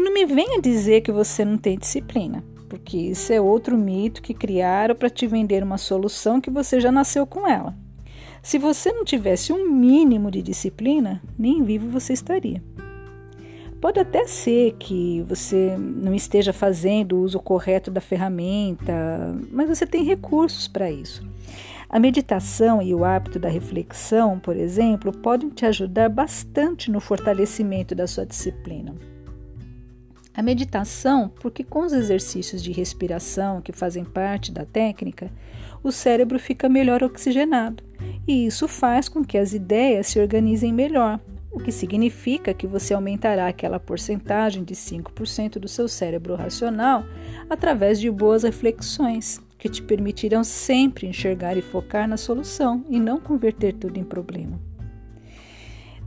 E 0.00 0.02
não 0.02 0.14
me 0.14 0.24
venha 0.24 0.62
dizer 0.62 1.02
que 1.02 1.12
você 1.12 1.44
não 1.44 1.58
tem 1.58 1.76
disciplina 1.76 2.42
porque 2.70 2.96
isso 2.96 3.32
é 3.32 3.40
outro 3.40 3.76
mito 3.76 4.22
que 4.22 4.32
criaram 4.32 4.94
para 4.94 5.10
te 5.10 5.26
vender 5.26 5.60
uma 5.60 5.76
solução 5.76 6.40
que 6.40 6.48
você 6.48 6.80
já 6.80 6.92
nasceu 6.92 7.26
com 7.26 7.46
ela. 7.46 7.76
Se 8.40 8.58
você 8.58 8.92
não 8.92 9.04
tivesse 9.04 9.52
um 9.52 9.68
mínimo 9.68 10.30
de 10.30 10.40
disciplina, 10.40 11.20
nem 11.36 11.64
vivo 11.64 11.90
você 11.90 12.12
estaria. 12.12 12.62
Pode 13.80 13.98
até 13.98 14.24
ser 14.26 14.76
que 14.78 15.20
você 15.28 15.76
não 15.76 16.14
esteja 16.14 16.52
fazendo 16.52 17.16
o 17.16 17.22
uso 17.22 17.40
correto 17.40 17.90
da 17.90 18.00
ferramenta, 18.00 19.36
mas 19.50 19.68
você 19.68 19.84
tem 19.84 20.04
recursos 20.04 20.68
para 20.68 20.90
isso. 20.90 21.28
A 21.88 21.98
meditação 21.98 22.80
e 22.80 22.94
o 22.94 23.04
hábito 23.04 23.38
da 23.38 23.48
reflexão, 23.48 24.38
por 24.38 24.56
exemplo, 24.56 25.10
podem 25.10 25.50
te 25.50 25.66
ajudar 25.66 26.08
bastante 26.08 26.88
no 26.88 27.00
fortalecimento 27.00 27.96
da 27.96 28.06
sua 28.06 28.24
disciplina. 28.24 28.94
A 30.34 30.42
meditação, 30.42 31.28
porque 31.40 31.64
com 31.64 31.80
os 31.80 31.92
exercícios 31.92 32.62
de 32.62 32.72
respiração 32.72 33.60
que 33.60 33.72
fazem 33.72 34.04
parte 34.04 34.52
da 34.52 34.64
técnica, 34.64 35.30
o 35.82 35.90
cérebro 35.90 36.38
fica 36.38 36.68
melhor 36.68 37.02
oxigenado 37.02 37.82
e 38.26 38.46
isso 38.46 38.68
faz 38.68 39.08
com 39.08 39.24
que 39.24 39.36
as 39.36 39.52
ideias 39.52 40.06
se 40.06 40.20
organizem 40.20 40.72
melhor, 40.72 41.20
o 41.50 41.58
que 41.58 41.72
significa 41.72 42.54
que 42.54 42.66
você 42.66 42.94
aumentará 42.94 43.48
aquela 43.48 43.80
porcentagem 43.80 44.62
de 44.62 44.74
5% 44.74 45.58
do 45.58 45.66
seu 45.66 45.88
cérebro 45.88 46.36
racional 46.36 47.04
através 47.48 47.98
de 47.98 48.08
boas 48.10 48.44
reflexões, 48.44 49.40
que 49.58 49.68
te 49.68 49.82
permitirão 49.82 50.44
sempre 50.44 51.08
enxergar 51.08 51.56
e 51.56 51.62
focar 51.62 52.08
na 52.08 52.16
solução 52.16 52.84
e 52.88 53.00
não 53.00 53.20
converter 53.20 53.74
tudo 53.74 53.98
em 53.98 54.04
problema. 54.04 54.60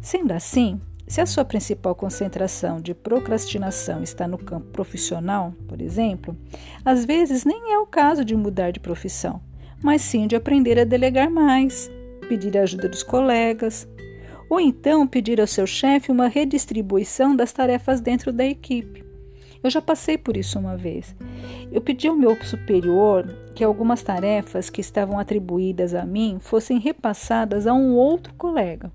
Sendo 0.02 0.32
assim, 0.32 0.80
se 1.08 1.22
a 1.22 1.26
sua 1.26 1.44
principal 1.44 1.94
concentração 1.94 2.82
de 2.82 2.94
procrastinação 2.94 4.02
está 4.02 4.28
no 4.28 4.38
campo 4.38 4.68
profissional, 4.68 5.54
por 5.68 5.82
exemplo, 5.82 6.36
às 6.84 7.06
vezes 7.06 7.44
nem 7.44 7.74
é 7.74 7.80
o 7.80 7.86
caso 7.86 8.24
de 8.24 8.36
mudar 8.36 8.72
de 8.72 8.80
profissão, 8.80 9.42
mas 9.82 10.02
sim 10.02 10.28
de 10.28 10.36
aprender 10.36 10.80
a 10.80 10.86
delegar 10.86 11.30
mais, 11.30 11.92
pedir 12.30 12.58
a 12.58 12.64
ajuda 12.64 12.88
dos 12.88 13.04
colegas, 13.04 13.88
ou 14.50 14.60
então 14.60 15.08
pedir 15.08 15.42
ao 15.42 15.48
seu 15.48 15.68
chefe 15.68 16.12
uma 16.12 16.28
redistribuição 16.28 17.36
das 17.36 17.52
tarefas 17.52 18.00
dentro 18.00 18.32
da 18.32 18.46
equipe. 18.46 19.04
Eu 19.64 19.70
já 19.70 19.82
passei 19.82 20.18
por 20.18 20.36
isso 20.36 20.60
uma 20.60 20.76
vez. 20.76 21.16
Eu 21.72 21.82
pedi 21.82 22.08
ao 22.08 22.16
meu 22.16 22.36
superior 22.44 23.26
que 23.56 23.64
algumas 23.64 24.04
tarefas 24.04 24.70
que 24.70 24.82
estavam 24.82 25.18
atribuídas 25.18 25.94
a 25.94 26.06
mim 26.06 26.38
fossem 26.42 26.80
repassadas 26.80 27.66
a 27.66 27.74
um 27.74 27.96
outro 27.96 28.34
colega. 28.34 28.92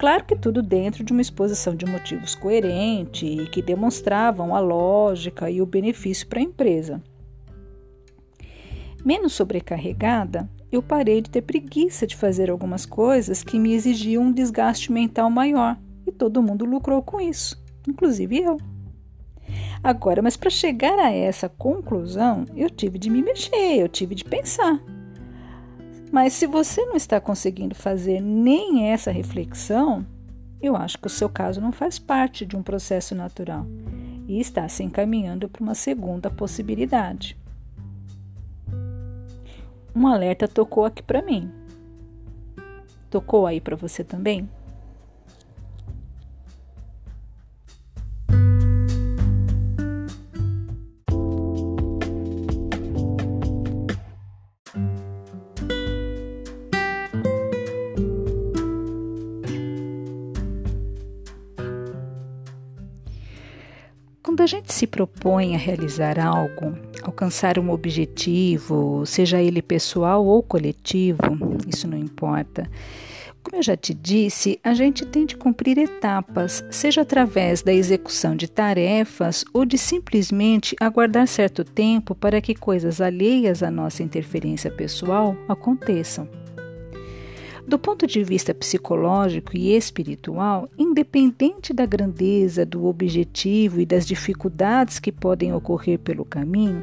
Claro 0.00 0.24
que 0.24 0.34
tudo 0.34 0.62
dentro 0.62 1.04
de 1.04 1.12
uma 1.12 1.20
exposição 1.20 1.76
de 1.76 1.84
motivos 1.84 2.34
coerente 2.34 3.26
e 3.26 3.46
que 3.46 3.60
demonstravam 3.60 4.56
a 4.56 4.58
lógica 4.58 5.50
e 5.50 5.60
o 5.60 5.66
benefício 5.66 6.26
para 6.26 6.38
a 6.38 6.42
empresa. 6.42 7.02
Menos 9.04 9.34
sobrecarregada, 9.34 10.48
eu 10.72 10.82
parei 10.82 11.20
de 11.20 11.28
ter 11.28 11.42
preguiça 11.42 12.06
de 12.06 12.16
fazer 12.16 12.50
algumas 12.50 12.86
coisas 12.86 13.44
que 13.44 13.58
me 13.58 13.74
exigiam 13.74 14.22
um 14.22 14.32
desgaste 14.32 14.90
mental 14.90 15.28
maior 15.28 15.78
e 16.06 16.10
todo 16.10 16.42
mundo 16.42 16.64
lucrou 16.64 17.02
com 17.02 17.20
isso, 17.20 17.62
inclusive 17.86 18.38
eu. 18.38 18.56
Agora, 19.84 20.22
mas 20.22 20.34
para 20.34 20.48
chegar 20.48 20.98
a 20.98 21.12
essa 21.12 21.46
conclusão, 21.46 22.46
eu 22.56 22.70
tive 22.70 22.98
de 22.98 23.10
me 23.10 23.20
mexer, 23.20 23.78
eu 23.78 23.88
tive 23.88 24.14
de 24.14 24.24
pensar. 24.24 24.82
Mas 26.10 26.32
se 26.32 26.46
você 26.46 26.84
não 26.86 26.96
está 26.96 27.20
conseguindo 27.20 27.74
fazer 27.74 28.20
nem 28.20 28.90
essa 28.90 29.12
reflexão, 29.12 30.04
eu 30.60 30.76
acho 30.76 30.98
que 30.98 31.06
o 31.06 31.10
seu 31.10 31.28
caso 31.28 31.60
não 31.60 31.72
faz 31.72 31.98
parte 31.98 32.44
de 32.44 32.56
um 32.56 32.62
processo 32.62 33.14
natural 33.14 33.66
e 34.26 34.40
está 34.40 34.68
se 34.68 34.82
encaminhando 34.82 35.48
para 35.48 35.62
uma 35.62 35.74
segunda 35.74 36.30
possibilidade. 36.30 37.36
Um 39.94 40.06
alerta 40.06 40.46
tocou 40.46 40.84
aqui 40.84 41.02
para 41.02 41.22
mim. 41.22 41.50
Tocou 43.08 43.46
aí 43.46 43.60
para 43.60 43.76
você 43.76 44.04
também? 44.04 44.48
Quando 64.40 64.48
a 64.48 64.56
gente 64.56 64.72
se 64.72 64.86
propõe 64.86 65.54
a 65.54 65.58
realizar 65.58 66.18
algo, 66.18 66.74
alcançar 67.02 67.58
um 67.58 67.68
objetivo, 67.68 69.04
seja 69.04 69.38
ele 69.38 69.60
pessoal 69.60 70.24
ou 70.24 70.42
coletivo, 70.42 71.18
isso 71.68 71.86
não 71.86 71.98
importa. 71.98 72.66
Como 73.42 73.58
eu 73.58 73.62
já 73.62 73.76
te 73.76 73.92
disse, 73.92 74.58
a 74.64 74.72
gente 74.72 75.04
tem 75.04 75.26
de 75.26 75.36
cumprir 75.36 75.76
etapas, 75.76 76.64
seja 76.70 77.02
através 77.02 77.60
da 77.60 77.70
execução 77.70 78.34
de 78.34 78.48
tarefas 78.48 79.44
ou 79.52 79.66
de 79.66 79.76
simplesmente 79.76 80.74
aguardar 80.80 81.26
certo 81.26 81.62
tempo 81.62 82.14
para 82.14 82.40
que 82.40 82.54
coisas 82.54 82.98
alheias 82.98 83.62
à 83.62 83.70
nossa 83.70 84.02
interferência 84.02 84.70
pessoal 84.70 85.36
aconteçam. 85.50 86.26
Do 87.70 87.78
ponto 87.78 88.04
de 88.04 88.24
vista 88.24 88.52
psicológico 88.52 89.56
e 89.56 89.76
espiritual, 89.76 90.68
independente 90.76 91.72
da 91.72 91.86
grandeza 91.86 92.66
do 92.66 92.84
objetivo 92.84 93.80
e 93.80 93.86
das 93.86 94.04
dificuldades 94.04 94.98
que 94.98 95.12
podem 95.12 95.54
ocorrer 95.54 95.96
pelo 96.00 96.24
caminho, 96.24 96.82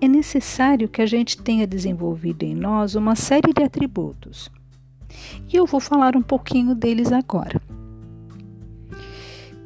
é 0.00 0.08
necessário 0.08 0.88
que 0.88 1.00
a 1.00 1.06
gente 1.06 1.40
tenha 1.40 1.68
desenvolvido 1.68 2.42
em 2.42 2.52
nós 2.52 2.96
uma 2.96 3.14
série 3.14 3.52
de 3.52 3.62
atributos. 3.62 4.50
E 5.52 5.56
eu 5.56 5.66
vou 5.66 5.78
falar 5.78 6.16
um 6.16 6.22
pouquinho 6.22 6.74
deles 6.74 7.12
agora. 7.12 7.62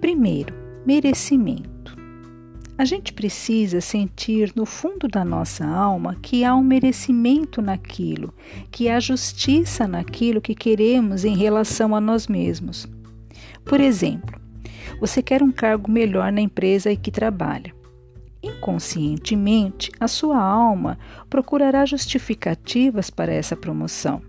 Primeiro, 0.03 0.55
merecimento. 0.85 1.78
A 2.79 2.85
gente 2.85 3.13
precisa 3.13 3.81
sentir 3.81 4.53
no 4.55 4.65
fundo 4.65 5.09
da 5.09 5.25
nossa 5.25 5.67
alma 5.67 6.17
que 6.23 6.45
há 6.45 6.55
um 6.55 6.63
merecimento 6.63 7.61
naquilo, 7.61 8.33
que 8.71 8.89
há 8.89 9.01
justiça 9.01 9.89
naquilo 9.89 10.41
que 10.41 10.55
queremos 10.55 11.25
em 11.25 11.37
relação 11.37 11.93
a 11.93 12.01
nós 12.01 12.29
mesmos. 12.29 12.87
Por 13.65 13.81
exemplo, 13.81 14.41
você 15.01 15.21
quer 15.21 15.43
um 15.43 15.51
cargo 15.51 15.91
melhor 15.91 16.31
na 16.31 16.41
empresa 16.41 16.93
em 16.93 16.97
que 16.97 17.11
trabalha. 17.11 17.75
Inconscientemente, 18.41 19.91
a 19.99 20.07
sua 20.07 20.41
alma 20.41 20.97
procurará 21.29 21.85
justificativas 21.85 23.11
para 23.11 23.33
essa 23.33 23.57
promoção. 23.57 24.23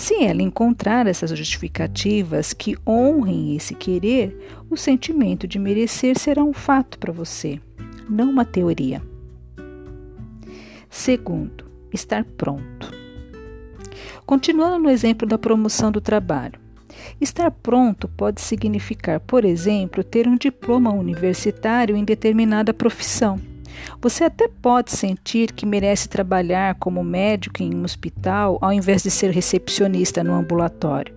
Se 0.00 0.24
ela 0.24 0.40
encontrar 0.40 1.06
essas 1.06 1.28
justificativas 1.36 2.54
que 2.54 2.74
honrem 2.88 3.54
esse 3.54 3.74
querer, 3.74 4.34
o 4.70 4.74
sentimento 4.74 5.46
de 5.46 5.58
merecer 5.58 6.18
será 6.18 6.42
um 6.42 6.54
fato 6.54 6.98
para 6.98 7.12
você, 7.12 7.60
não 8.08 8.30
uma 8.30 8.46
teoria. 8.46 9.02
Segundo, 10.88 11.66
estar 11.92 12.24
pronto. 12.24 12.90
Continuando 14.24 14.78
no 14.78 14.88
exemplo 14.88 15.28
da 15.28 15.36
promoção 15.36 15.92
do 15.92 16.00
trabalho. 16.00 16.58
Estar 17.20 17.50
pronto 17.50 18.08
pode 18.08 18.40
significar, 18.40 19.20
por 19.20 19.44
exemplo, 19.44 20.02
ter 20.02 20.26
um 20.26 20.36
diploma 20.36 20.90
universitário 20.94 21.94
em 21.94 22.04
determinada 22.04 22.72
profissão 22.72 23.38
você 24.00 24.24
até 24.24 24.48
pode 24.48 24.92
sentir 24.92 25.52
que 25.52 25.66
merece 25.66 26.08
trabalhar 26.08 26.74
como 26.76 27.04
médico 27.04 27.62
em 27.62 27.74
um 27.74 27.84
hospital 27.84 28.58
ao 28.60 28.72
invés 28.72 29.02
de 29.02 29.10
ser 29.10 29.30
recepcionista 29.30 30.24
no 30.24 30.34
ambulatório. 30.34 31.14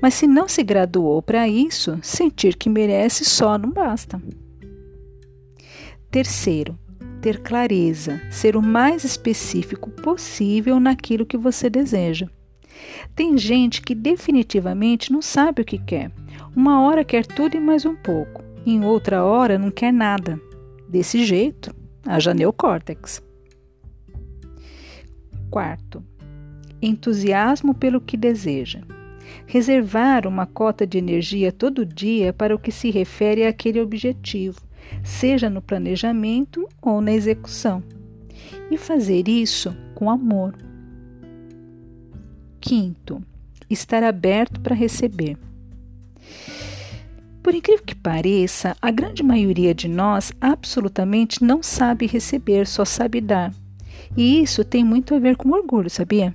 Mas 0.00 0.14
se 0.14 0.26
não 0.26 0.48
se 0.48 0.62
graduou 0.62 1.22
para 1.22 1.48
isso, 1.48 1.98
sentir 2.02 2.56
que 2.56 2.68
merece 2.68 3.24
só 3.24 3.56
não 3.56 3.70
basta. 3.70 4.20
Terceiro, 6.10 6.78
ter 7.20 7.40
clareza, 7.40 8.20
ser 8.30 8.56
o 8.56 8.62
mais 8.62 9.02
específico 9.02 9.90
possível 9.90 10.78
naquilo 10.78 11.26
que 11.26 11.36
você 11.36 11.70
deseja. 11.70 12.28
Tem 13.14 13.38
gente 13.38 13.80
que 13.80 13.94
definitivamente 13.94 15.12
não 15.12 15.22
sabe 15.22 15.62
o 15.62 15.64
que 15.64 15.78
quer. 15.78 16.10
Uma 16.54 16.82
hora 16.82 17.04
quer 17.04 17.26
tudo 17.26 17.56
e 17.56 17.60
mais 17.60 17.84
um 17.84 17.94
pouco, 17.94 18.44
em 18.66 18.84
outra 18.84 19.24
hora 19.24 19.58
não 19.58 19.70
quer 19.70 19.92
nada. 19.92 20.40
Desse 20.88 21.24
jeito, 21.24 21.74
haja 22.06 22.34
neocórtex. 22.34 23.22
Quarto, 25.50 26.02
entusiasmo 26.82 27.74
pelo 27.74 28.00
que 28.00 28.16
deseja. 28.16 28.82
Reservar 29.46 30.26
uma 30.26 30.46
cota 30.46 30.86
de 30.86 30.98
energia 30.98 31.50
todo 31.50 31.86
dia 31.86 32.32
para 32.32 32.54
o 32.54 32.58
que 32.58 32.70
se 32.70 32.90
refere 32.90 33.46
àquele 33.46 33.80
objetivo, 33.80 34.60
seja 35.02 35.48
no 35.48 35.62
planejamento 35.62 36.68
ou 36.82 37.00
na 37.00 37.12
execução. 37.12 37.82
E 38.70 38.76
fazer 38.76 39.28
isso 39.28 39.74
com 39.94 40.10
amor. 40.10 40.54
Quinto, 42.60 43.22
estar 43.68 44.02
aberto 44.02 44.60
para 44.60 44.74
receber. 44.74 45.38
Por 47.44 47.54
incrível 47.54 47.84
que 47.84 47.94
pareça, 47.94 48.74
a 48.80 48.90
grande 48.90 49.22
maioria 49.22 49.74
de 49.74 49.86
nós 49.86 50.32
absolutamente 50.40 51.44
não 51.44 51.62
sabe 51.62 52.06
receber, 52.06 52.66
só 52.66 52.86
sabe 52.86 53.20
dar. 53.20 53.52
E 54.16 54.40
isso 54.40 54.64
tem 54.64 54.82
muito 54.82 55.14
a 55.14 55.18
ver 55.18 55.36
com 55.36 55.50
orgulho, 55.50 55.90
sabia? 55.90 56.34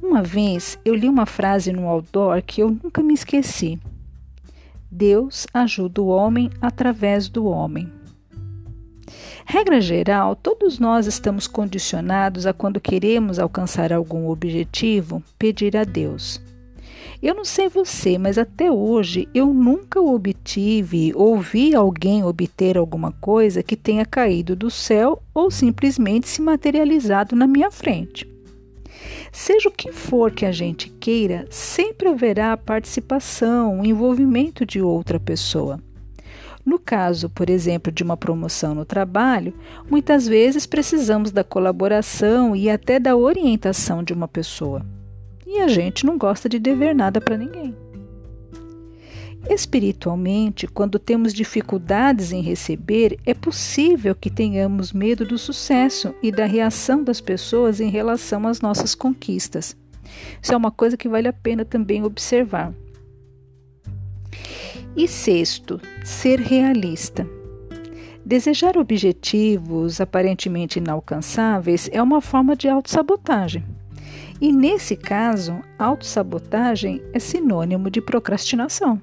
Uma 0.00 0.22
vez 0.22 0.78
eu 0.84 0.94
li 0.94 1.08
uma 1.08 1.26
frase 1.26 1.72
no 1.72 1.88
outdoor 1.88 2.40
que 2.42 2.62
eu 2.62 2.70
nunca 2.70 3.02
me 3.02 3.12
esqueci. 3.12 3.76
Deus 4.88 5.48
ajuda 5.52 6.00
o 6.00 6.06
homem 6.06 6.48
através 6.62 7.28
do 7.28 7.46
homem. 7.46 7.90
Regra 9.44 9.80
geral, 9.80 10.36
todos 10.36 10.78
nós 10.78 11.08
estamos 11.08 11.48
condicionados 11.48 12.46
a 12.46 12.52
quando 12.52 12.80
queremos 12.80 13.40
alcançar 13.40 13.92
algum 13.92 14.28
objetivo, 14.28 15.20
pedir 15.36 15.76
a 15.76 15.82
Deus. 15.82 16.40
Eu 17.20 17.34
não 17.34 17.44
sei 17.44 17.68
você, 17.68 18.16
mas 18.16 18.38
até 18.38 18.70
hoje 18.70 19.28
eu 19.34 19.52
nunca 19.52 20.00
obtive 20.00 21.12
ou 21.16 21.40
vi 21.40 21.74
alguém 21.74 22.22
obter 22.22 22.78
alguma 22.78 23.10
coisa 23.10 23.60
que 23.60 23.74
tenha 23.74 24.06
caído 24.06 24.54
do 24.54 24.70
céu 24.70 25.20
ou 25.34 25.50
simplesmente 25.50 26.28
se 26.28 26.40
materializado 26.40 27.34
na 27.34 27.44
minha 27.44 27.72
frente. 27.72 28.24
Seja 29.32 29.68
o 29.68 29.72
que 29.72 29.90
for 29.90 30.30
que 30.30 30.46
a 30.46 30.52
gente 30.52 30.90
queira, 30.90 31.44
sempre 31.50 32.08
haverá 32.08 32.52
a 32.52 32.56
participação, 32.56 33.80
o 33.80 33.84
envolvimento 33.84 34.64
de 34.64 34.80
outra 34.80 35.18
pessoa. 35.18 35.80
No 36.64 36.78
caso, 36.78 37.28
por 37.28 37.50
exemplo, 37.50 37.90
de 37.90 38.04
uma 38.04 38.16
promoção 38.16 38.76
no 38.76 38.84
trabalho, 38.84 39.52
muitas 39.90 40.28
vezes 40.28 40.66
precisamos 40.66 41.32
da 41.32 41.42
colaboração 41.42 42.54
e 42.54 42.70
até 42.70 43.00
da 43.00 43.16
orientação 43.16 44.04
de 44.04 44.12
uma 44.12 44.28
pessoa 44.28 44.86
e 45.48 45.60
a 45.60 45.66
gente 45.66 46.04
não 46.04 46.18
gosta 46.18 46.46
de 46.46 46.58
dever 46.58 46.94
nada 46.94 47.22
para 47.22 47.38
ninguém. 47.38 47.74
Espiritualmente, 49.48 50.66
quando 50.66 50.98
temos 50.98 51.32
dificuldades 51.32 52.32
em 52.32 52.42
receber, 52.42 53.18
é 53.24 53.32
possível 53.32 54.14
que 54.14 54.28
tenhamos 54.28 54.92
medo 54.92 55.24
do 55.24 55.38
sucesso 55.38 56.14
e 56.22 56.30
da 56.30 56.44
reação 56.44 57.02
das 57.02 57.18
pessoas 57.18 57.80
em 57.80 57.88
relação 57.88 58.46
às 58.46 58.60
nossas 58.60 58.94
conquistas. 58.94 59.74
Isso 60.42 60.52
é 60.52 60.56
uma 60.56 60.70
coisa 60.70 60.98
que 60.98 61.08
vale 61.08 61.28
a 61.28 61.32
pena 61.32 61.64
também 61.64 62.04
observar. 62.04 62.74
E 64.94 65.08
sexto, 65.08 65.80
ser 66.04 66.40
realista. 66.40 67.26
Desejar 68.22 68.76
objetivos 68.76 69.98
aparentemente 69.98 70.78
inalcançáveis 70.78 71.88
é 71.90 72.02
uma 72.02 72.20
forma 72.20 72.54
de 72.54 72.68
autossabotagem. 72.68 73.77
E 74.40 74.52
nesse 74.52 74.96
caso, 74.96 75.60
autossabotagem 75.78 77.02
é 77.12 77.18
sinônimo 77.18 77.90
de 77.90 78.00
procrastinação. 78.00 79.00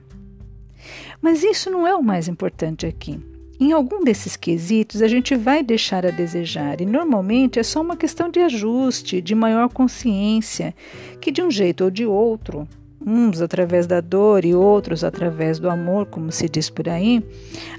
Mas 1.22 1.44
isso 1.44 1.70
não 1.70 1.86
é 1.86 1.94
o 1.96 2.04
mais 2.04 2.28
importante 2.28 2.86
aqui. 2.86 3.20
Em 3.60 3.72
algum 3.72 4.04
desses 4.04 4.36
quesitos, 4.36 5.02
a 5.02 5.08
gente 5.08 5.34
vai 5.36 5.64
deixar 5.64 6.06
a 6.06 6.12
desejar, 6.12 6.82
e 6.82 6.86
normalmente 6.86 7.58
é 7.58 7.64
só 7.64 7.82
uma 7.82 7.96
questão 7.96 8.30
de 8.30 8.40
ajuste, 8.40 9.22
de 9.22 9.34
maior 9.34 9.70
consciência, 9.70 10.76
que 11.22 11.32
de 11.32 11.42
um 11.42 11.50
jeito 11.50 11.86
ou 11.86 11.90
de 11.90 12.06
outro, 12.06 12.68
uns 13.06 13.42
através 13.42 13.88
da 13.88 14.02
dor 14.02 14.44
e 14.44 14.54
outros 14.54 15.04
através 15.04 15.58
do 15.58 15.70
amor, 15.70 16.08
como 16.08 16.32
se 16.32 16.50
diz 16.50 16.70
por 16.70 16.90
aí, 16.90 17.24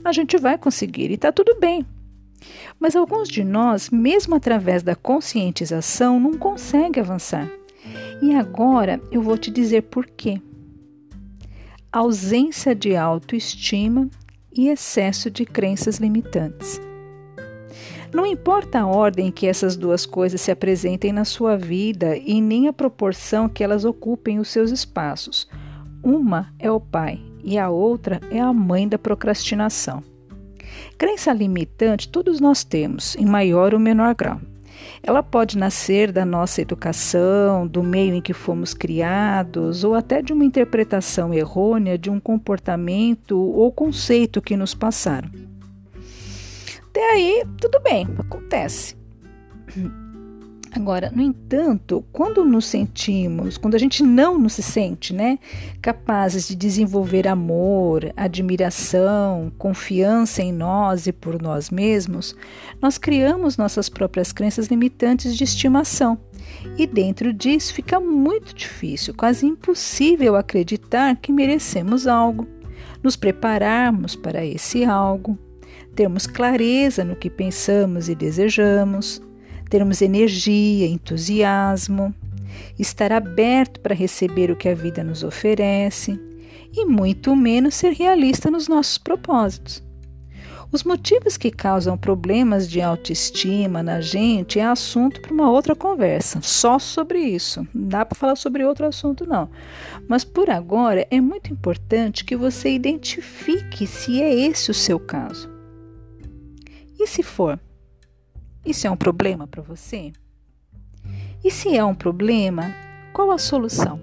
a 0.03 0.13
gente 0.13 0.39
vai 0.39 0.57
conseguir 0.57 1.11
e 1.11 1.15
está 1.15 1.31
tudo 1.31 1.59
bem. 1.61 1.85
Mas 2.79 2.95
alguns 2.95 3.29
de 3.29 3.43
nós, 3.43 3.91
mesmo 3.91 4.35
através 4.35 4.83
da 4.83 4.95
conscientização, 4.95 6.21
não 6.21 6.35
conseguem 6.35 7.03
avançar. 7.03 7.49
E 8.23 8.35
agora 8.35 9.01
eu 9.11 9.23
vou 9.23 9.37
te 9.39 9.51
dizer 9.51 9.83
por 9.83 10.07
quê. 10.07 10.41
Ausência 11.93 12.75
de 12.75 12.95
autoestima 12.95 14.09
e 14.53 14.69
excesso 14.69 15.31
de 15.31 15.45
crenças 15.45 15.97
limitantes. 15.97 16.81
Não 18.13 18.25
importa 18.25 18.81
a 18.81 18.87
ordem 18.87 19.31
que 19.31 19.47
essas 19.47 19.77
duas 19.77 20.07
coisas 20.07 20.41
se 20.41 20.51
apresentem 20.51 21.13
na 21.13 21.25
sua 21.25 21.57
vida 21.57 22.17
e 22.17 22.41
nem 22.41 22.69
a 22.69 22.73
proporção 22.73 23.49
que 23.49 23.63
elas 23.63 23.85
ocupem 23.85 24.39
os 24.39 24.49
seus 24.49 24.71
espaços. 24.71 25.49
Uma 26.03 26.53
é 26.59 26.71
o 26.71 26.81
pai 26.81 27.21
e 27.43 27.59
a 27.59 27.69
outra 27.69 28.21
é 28.31 28.41
a 28.41 28.53
mãe 28.53 28.89
da 28.89 28.99
procrastinação. 28.99 30.03
Crença 30.99 31.33
limitante 31.33 32.09
todos 32.09 32.41
nós 32.41 32.65
temos, 32.65 33.17
em 33.17 33.27
maior 33.27 33.75
ou 33.75 33.81
menor 33.81 34.15
grau. 34.15 34.41
Ela 35.03 35.23
pode 35.23 35.57
nascer 35.57 36.11
da 36.11 36.25
nossa 36.25 36.61
educação, 36.61 37.67
do 37.67 37.83
meio 37.83 38.15
em 38.15 38.21
que 38.21 38.33
fomos 38.33 38.75
criados, 38.75 39.85
ou 39.85 39.95
até 39.95 40.21
de 40.21 40.33
uma 40.33 40.45
interpretação 40.45 41.33
errônea 41.33 41.97
de 41.97 42.11
um 42.11 42.19
comportamento 42.19 43.39
ou 43.39 43.71
conceito 43.71 44.43
que 44.43 44.57
nos 44.57 44.75
passaram. 44.75 45.31
Até 46.91 47.13
aí, 47.13 47.45
tudo 47.61 47.81
bem, 47.81 48.09
acontece. 48.19 48.97
Agora, 50.77 51.11
no 51.11 51.23
entanto, 51.23 52.05
quando 52.13 52.45
nos 52.45 52.67
sentimos, 52.67 53.57
quando 53.57 53.77
a 53.77 53.79
gente 53.79 54.03
não 54.03 54.39
nos 54.39 54.53
sente, 54.53 55.15
né, 55.15 55.39
capazes 55.81 56.47
de 56.47 56.55
desenvolver 56.55 57.27
amor, 57.27 58.13
admiração, 58.15 59.51
confiança 59.57 60.43
em 60.43 60.53
nós 60.53 61.07
e 61.07 61.13
por 61.15 61.41
nós 61.41 61.71
mesmos, 61.71 62.37
nós 62.79 62.99
criamos 62.99 63.57
nossas 63.57 63.89
próprias 63.89 64.33
crenças 64.33 64.67
limitantes 64.67 65.35
de 65.35 65.45
estimação. 65.45 66.19
E 66.77 66.87
dentro 66.87 67.33
disso 67.33 67.73
fica 67.73 67.99
muito 67.99 68.55
difícil, 68.55 69.15
quase 69.15 69.47
impossível 69.47 70.37
acreditar 70.37 71.17
que 71.17 71.33
merecemos 71.33 72.07
algo, 72.07 72.47
nos 73.03 73.17
prepararmos 73.17 74.15
para 74.15 74.45
esse 74.45 74.85
algo, 74.85 75.39
termos 75.95 76.27
clareza 76.27 77.03
no 77.03 77.17
que 77.17 77.31
pensamos 77.31 78.11
e 78.11 78.15
desejamos 78.15 79.23
termos 79.69 80.03
energia, 80.03 80.87
entusiasmo, 80.87 82.15
estar 82.79 83.13
aberto 83.13 83.81
para 83.81 83.95
receber 83.95 84.51
o 84.51 84.57
que 84.57 84.69
a 84.69 84.75
vida 84.75 85.03
nos 85.03 85.23
oferece 85.23 86.19
e 86.73 86.85
muito 86.85 87.35
menos 87.35 87.75
ser 87.75 87.93
realista 87.93 88.51
nos 88.51 88.69
nossos 88.69 88.99
propósitos. 88.99 89.85
Os 90.73 90.83
motivos 90.83 91.37
que 91.37 91.51
causam 91.51 91.97
problemas 91.97 92.69
de 92.69 92.83
autoestima 92.83 93.83
na 93.83 94.01
gente 94.01 94.59
é 94.59 94.65
assunto 94.65 95.21
para 95.21 95.33
uma 95.33 95.49
outra 95.49 95.77
conversa, 95.77 96.41
só 96.43 96.79
sobre 96.79 97.21
isso. 97.21 97.67
Não 97.73 97.89
dá 97.89 98.05
para 98.05 98.19
falar 98.19 98.37
sobre 98.37 98.65
outro 98.65 98.85
assunto, 98.85 99.25
não. 99.25 99.49
Mas 100.09 100.25
por 100.25 100.51
agora 100.51 101.07
é 101.09 101.21
muito 101.21 101.53
importante 101.53 102.25
que 102.25 102.37
você 102.37 102.71
identifique 102.71 103.87
se 103.87 104.21
é 104.21 104.35
esse 104.35 104.71
o 104.71 104.75
seu 104.75 104.99
caso. 104.99 105.49
E 106.99 107.07
se 107.07 107.23
for, 107.23 107.61
isso 108.67 108.87
é 108.87 108.91
um 108.91 108.97
problema 108.97 109.47
para 109.47 109.63
você? 109.63 110.13
E 111.45 111.51
se 111.51 111.77
é 111.77 111.85
um 111.85 111.95
problema, 111.95 112.75
qual 113.13 113.31
a 113.31 113.39
solução? 113.39 114.01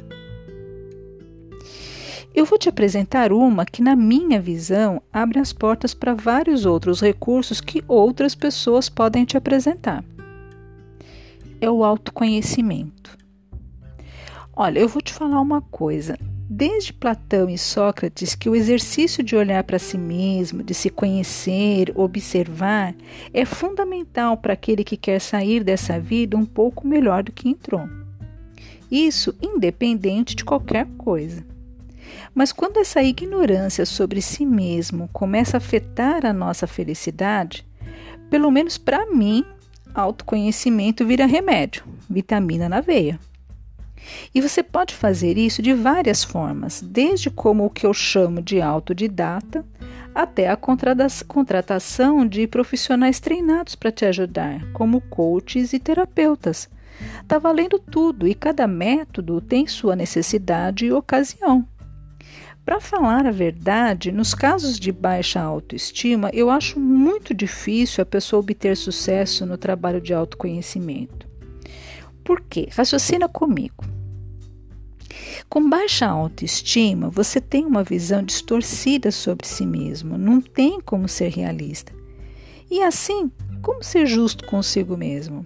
Eu 2.33 2.45
vou 2.45 2.57
te 2.57 2.69
apresentar 2.69 3.31
uma 3.31 3.65
que, 3.65 3.81
na 3.81 3.95
minha 3.95 4.41
visão, 4.41 5.01
abre 5.11 5.37
as 5.37 5.53
portas 5.53 5.93
para 5.93 6.15
vários 6.15 6.65
outros 6.65 7.01
recursos 7.01 7.61
que 7.61 7.83
outras 7.87 8.33
pessoas 8.33 8.89
podem 8.89 9.25
te 9.25 9.37
apresentar. 9.37 10.03
É 11.61 11.69
o 11.69 11.83
autoconhecimento. 11.83 13.15
Olha, 14.55 14.79
eu 14.79 14.87
vou 14.87 15.01
te 15.01 15.13
falar 15.13 15.41
uma 15.41 15.61
coisa. 15.61 16.17
Desde 16.55 16.93
Platão 16.93 17.49
e 17.49 17.57
Sócrates, 17.57 18.35
que 18.35 18.47
o 18.47 18.55
exercício 18.55 19.23
de 19.23 19.35
olhar 19.35 19.63
para 19.63 19.79
si 19.79 19.97
mesmo, 19.97 20.61
de 20.61 20.75
se 20.75 20.87
conhecer, 20.87 21.91
observar, 21.95 22.93
é 23.33 23.43
fundamental 23.43 24.37
para 24.37 24.53
aquele 24.53 24.83
que 24.83 24.95
quer 24.95 25.19
sair 25.19 25.63
dessa 25.63 25.99
vida 25.99 26.37
um 26.37 26.45
pouco 26.45 26.87
melhor 26.87 27.23
do 27.23 27.31
que 27.31 27.49
entrou. 27.49 27.89
Isso 28.91 29.35
independente 29.41 30.35
de 30.35 30.45
qualquer 30.45 30.85
coisa. 30.95 31.43
Mas 32.35 32.51
quando 32.51 32.77
essa 32.77 33.01
ignorância 33.01 33.83
sobre 33.83 34.21
si 34.21 34.45
mesmo 34.45 35.09
começa 35.11 35.57
a 35.57 35.59
afetar 35.59 36.23
a 36.23 36.31
nossa 36.31 36.67
felicidade, 36.67 37.65
pelo 38.29 38.51
menos 38.51 38.77
para 38.77 39.07
mim, 39.07 39.43
autoconhecimento 39.91 41.03
vira 41.03 41.25
remédio, 41.25 41.83
vitamina 42.07 42.69
na 42.69 42.79
veia. 42.79 43.19
E 44.33 44.41
você 44.41 44.61
pode 44.61 44.93
fazer 44.93 45.37
isso 45.37 45.61
de 45.61 45.73
várias 45.73 46.23
formas, 46.23 46.81
desde 46.81 47.29
como 47.29 47.65
o 47.65 47.69
que 47.69 47.85
eu 47.85 47.93
chamo 47.93 48.41
de 48.41 48.61
autodidata, 48.61 49.65
até 50.13 50.47
a 50.49 50.57
contratação 50.57 52.27
de 52.27 52.47
profissionais 52.47 53.19
treinados 53.19 53.75
para 53.75 53.91
te 53.91 54.05
ajudar, 54.05 54.71
como 54.73 55.01
coaches 55.01 55.73
e 55.73 55.79
terapeutas. 55.79 56.69
Está 57.21 57.39
valendo 57.39 57.79
tudo 57.79 58.27
e 58.27 58.35
cada 58.35 58.67
método 58.67 59.41
tem 59.41 59.65
sua 59.65 59.95
necessidade 59.95 60.85
e 60.85 60.91
ocasião. 60.91 61.67
Para 62.63 62.79
falar 62.79 63.25
a 63.25 63.31
verdade, 63.31 64.09
nos 64.11 64.33
casos 64.33 64.79
de 64.79 64.89
baixa 64.89 65.41
autoestima, 65.41 66.29
eu 66.31 66.49
acho 66.49 66.79
muito 66.79 67.33
difícil 67.33 68.01
a 68.01 68.05
pessoa 68.05 68.39
obter 68.39 68.77
sucesso 68.77 69.45
no 69.45 69.57
trabalho 69.57 69.99
de 69.99 70.13
autoconhecimento. 70.13 71.32
Por 72.23 72.41
quê? 72.41 72.69
Raciocina 72.71 73.27
comigo. 73.27 73.83
Com 75.49 75.69
baixa 75.69 76.07
autoestima, 76.07 77.09
você 77.09 77.39
tem 77.39 77.65
uma 77.65 77.83
visão 77.83 78.23
distorcida 78.23 79.11
sobre 79.11 79.47
si 79.47 79.65
mesmo, 79.65 80.17
não 80.17 80.41
tem 80.41 80.81
como 80.81 81.07
ser 81.07 81.29
realista. 81.29 81.93
E 82.71 82.81
assim, 82.81 83.31
como 83.61 83.83
ser 83.83 84.05
justo 84.05 84.45
consigo 84.45 84.97
mesmo? 84.97 85.43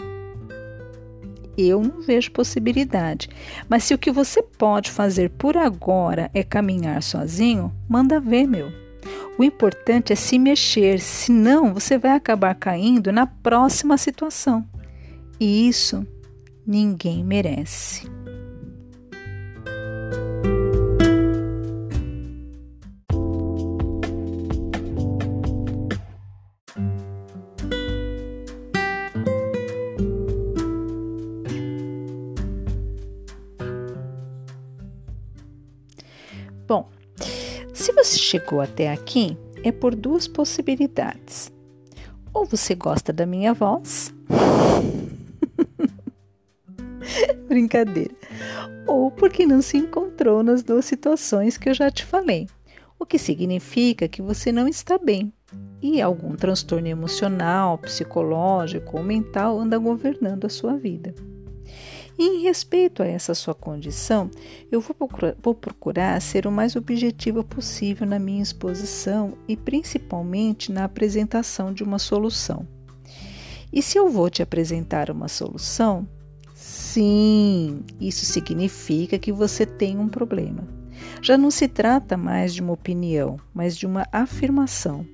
Eu 1.58 1.82
não 1.82 2.02
vejo 2.02 2.32
possibilidade, 2.32 3.28
mas 3.68 3.84
se 3.84 3.94
o 3.94 3.98
que 3.98 4.12
você 4.12 4.44
pode 4.44 4.92
fazer 4.92 5.32
por 5.32 5.58
agora 5.58 6.30
é 6.34 6.44
caminhar 6.44 7.02
sozinho, 7.02 7.74
manda 7.90 8.20
ver, 8.20 8.48
meu. 8.48 8.72
O 9.38 9.44
importante 9.44 10.14
é 10.14 10.16
se 10.16 10.38
mexer, 10.38 11.00
senão 11.00 11.74
você 11.74 11.98
vai 11.98 12.12
acabar 12.12 12.54
caindo 12.56 13.12
na 13.12 13.26
próxima 13.26 13.98
situação. 13.98 14.66
E 15.40 15.68
isso 15.68 16.06
ninguém 16.68 17.24
merece. 17.24 18.06
Bom, 36.68 36.90
se 37.74 37.94
você 37.94 38.18
chegou 38.18 38.60
até 38.60 38.92
aqui, 38.92 39.38
é 39.64 39.72
por 39.72 39.96
duas 39.96 40.28
possibilidades. 40.28 41.50
Ou 42.34 42.46
você 42.46 42.76
gosta 42.76 43.14
da 43.14 43.26
minha 43.26 43.54
voz. 43.54 44.17
Brincadeira. 47.48 48.14
Ou 48.86 49.10
porque 49.12 49.46
não 49.46 49.62
se 49.62 49.78
encontrou 49.78 50.44
nas 50.44 50.64
duas 50.64 50.86
situações 50.86 51.58
que 51.58 51.70
eu 51.70 51.74
já 51.74 51.90
te 51.90 52.06
falei. 52.06 52.48
O 53.00 53.06
que 53.06 53.18
significa 53.18 54.08
que 54.08 54.22
você 54.22 54.52
não 54.52 54.68
está 54.68 54.98
bem 54.98 55.32
e 55.82 56.02
algum 56.02 56.36
transtorno 56.36 56.88
emocional, 56.88 57.78
psicológico 57.78 58.98
ou 58.98 59.04
mental 59.04 59.60
anda 59.60 59.78
governando 59.78 60.46
a 60.46 60.50
sua 60.50 60.76
vida. 60.76 61.14
E 62.18 62.24
em 62.24 62.42
respeito 62.42 63.04
a 63.04 63.06
essa 63.06 63.36
sua 63.36 63.54
condição, 63.54 64.32
eu 64.72 64.82
vou 64.82 64.96
procurar, 64.96 65.36
vou 65.42 65.54
procurar 65.54 66.20
ser 66.20 66.48
o 66.48 66.52
mais 66.52 66.76
objetiva 66.76 67.44
possível 67.44 68.08
na 68.08 68.18
minha 68.18 68.42
exposição 68.42 69.38
e 69.48 69.56
principalmente 69.56 70.72
na 70.72 70.86
apresentação 70.86 71.72
de 71.72 71.84
uma 71.84 72.00
solução. 72.00 72.68
E 73.72 73.84
se 73.84 74.00
eu 74.00 74.10
vou 74.10 74.30
te 74.32 74.42
apresentar 74.42 75.12
uma 75.12 75.28
solução, 75.28 76.08
sim, 76.68 77.80
isso 78.00 78.26
significa 78.26 79.18
que 79.18 79.32
você 79.32 79.66
tem 79.66 79.98
um 79.98 80.10
problema. 80.10 80.68
Já 81.22 81.38
não 81.38 81.50
se 81.50 81.68
trata 81.68 82.18
mais 82.18 82.54
de 82.54 82.62
uma 82.62 82.74
opinião, 82.74 83.40
mas 83.54 83.78
de 83.78 83.86
uma 83.86 84.06
afirmação, 84.12 85.06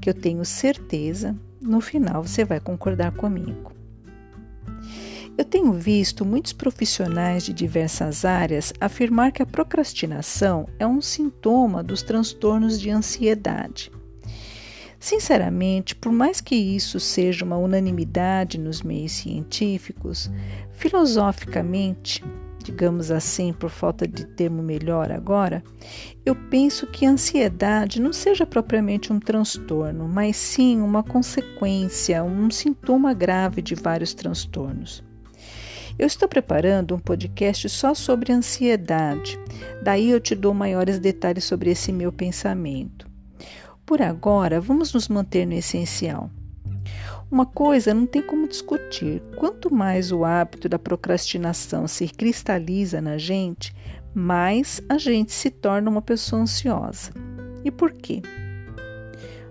que 0.00 0.08
eu 0.08 0.14
tenho 0.14 0.44
certeza 0.44 1.36
no 1.60 1.80
final 1.80 2.22
você 2.22 2.44
vai 2.44 2.58
concordar 2.58 3.12
comigo. 3.12 3.72
Eu 5.36 5.44
tenho 5.44 5.72
visto 5.72 6.24
muitos 6.24 6.52
profissionais 6.52 7.42
de 7.42 7.52
diversas 7.52 8.24
áreas 8.24 8.72
afirmar 8.80 9.32
que 9.32 9.42
a 9.42 9.46
procrastinação 9.46 10.66
é 10.78 10.86
um 10.86 11.00
sintoma 11.00 11.82
dos 11.82 12.02
transtornos 12.02 12.80
de 12.80 12.88
ansiedade. 12.88 13.90
Sinceramente, 15.04 15.94
por 15.94 16.10
mais 16.10 16.40
que 16.40 16.54
isso 16.54 16.98
seja 16.98 17.44
uma 17.44 17.58
unanimidade 17.58 18.58
nos 18.58 18.80
meios 18.80 19.12
científicos, 19.12 20.30
filosoficamente 20.72 22.24
digamos 22.64 23.10
assim, 23.10 23.52
por 23.52 23.68
falta 23.68 24.08
de 24.08 24.24
termo 24.24 24.62
melhor 24.62 25.12
agora, 25.12 25.62
eu 26.24 26.34
penso 26.34 26.86
que 26.86 27.04
a 27.04 27.10
ansiedade 27.10 28.00
não 28.00 28.14
seja 28.14 28.46
propriamente 28.46 29.12
um 29.12 29.20
transtorno, 29.20 30.08
mas 30.08 30.38
sim 30.38 30.80
uma 30.80 31.02
consequência, 31.02 32.24
um 32.24 32.50
sintoma 32.50 33.12
grave 33.12 33.60
de 33.60 33.74
vários 33.74 34.14
transtornos. 34.14 35.04
Eu 35.98 36.06
estou 36.06 36.26
preparando 36.26 36.94
um 36.94 36.98
podcast 36.98 37.68
só 37.68 37.92
sobre 37.92 38.32
ansiedade, 38.32 39.38
daí 39.82 40.08
eu 40.08 40.18
te 40.18 40.34
dou 40.34 40.54
maiores 40.54 40.98
detalhes 40.98 41.44
sobre 41.44 41.72
esse 41.72 41.92
meu 41.92 42.10
pensamento. 42.10 43.12
Por 43.86 44.00
agora, 44.00 44.60
vamos 44.60 44.92
nos 44.94 45.08
manter 45.08 45.46
no 45.46 45.52
essencial. 45.52 46.30
Uma 47.30 47.44
coisa 47.44 47.92
não 47.92 48.06
tem 48.06 48.22
como 48.22 48.48
discutir: 48.48 49.22
quanto 49.36 49.72
mais 49.72 50.10
o 50.12 50.24
hábito 50.24 50.68
da 50.68 50.78
procrastinação 50.78 51.86
se 51.86 52.08
cristaliza 52.08 53.00
na 53.00 53.18
gente, 53.18 53.74
mais 54.14 54.80
a 54.88 54.96
gente 54.96 55.32
se 55.32 55.50
torna 55.50 55.90
uma 55.90 56.00
pessoa 56.00 56.42
ansiosa. 56.42 57.12
E 57.64 57.70
por 57.70 57.92
quê? 57.92 58.22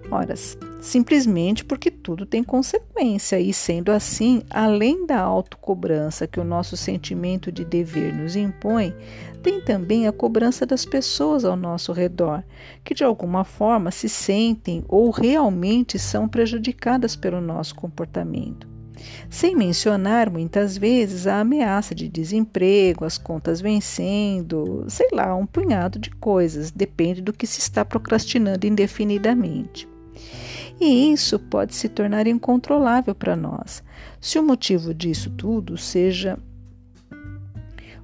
Ora, 0.10 0.36
simplesmente 0.84 1.64
porque 1.64 1.90
tudo 1.90 2.26
tem 2.26 2.44
consequência, 2.44 3.40
e 3.40 3.54
sendo 3.54 3.90
assim, 3.90 4.44
além 4.50 5.06
da 5.06 5.22
autocobrança 5.22 6.28
que 6.28 6.42
o 6.42 6.44
nosso 6.44 6.76
sentimento 6.76 7.54
de 7.54 7.64
dever 7.64 8.14
nos 8.14 8.36
impõe, 8.36 8.94
tem 9.42 9.62
também 9.62 10.08
a 10.08 10.12
cobrança 10.12 10.66
das 10.66 10.84
pessoas 10.84 11.46
ao 11.46 11.56
nosso 11.56 11.94
redor, 11.94 12.44
que 12.84 12.94
de 12.94 13.02
alguma 13.02 13.46
forma 13.46 13.92
se 13.92 14.10
sentem 14.10 14.84
ou 14.90 15.10
realmente 15.10 15.98
são 15.98 16.28
prejudicadas 16.28 17.16
pelo 17.16 17.40
nosso 17.40 17.74
comportamento. 17.76 18.68
Sem 19.30 19.56
mencionar 19.56 20.30
muitas 20.30 20.78
vezes 20.78 21.28
a 21.28 21.40
ameaça 21.40 21.96
de 21.96 22.10
desemprego, 22.10 23.06
as 23.06 23.18
contas 23.18 23.62
vencendo, 23.62 24.86
sei 24.90 25.08
lá, 25.14 25.34
um 25.34 25.46
punhado 25.46 25.98
de 25.98 26.10
coisas, 26.12 26.72
depende 26.72 27.22
do 27.22 27.32
que 27.32 27.48
se 27.48 27.60
está 27.60 27.86
procrastinando 27.86 28.68
indefinidamente. 28.68 29.93
E 30.86 31.14
isso 31.14 31.40
pode 31.40 31.74
se 31.76 31.88
tornar 31.88 32.28
incontrolável 32.28 33.16
para 33.16 33.38
nós, 33.38 33.82
se 34.20 34.38
o 34.38 34.44
motivo 34.44 34.94
disso 34.94 35.30
tudo 35.30 35.78
seja 35.78 36.38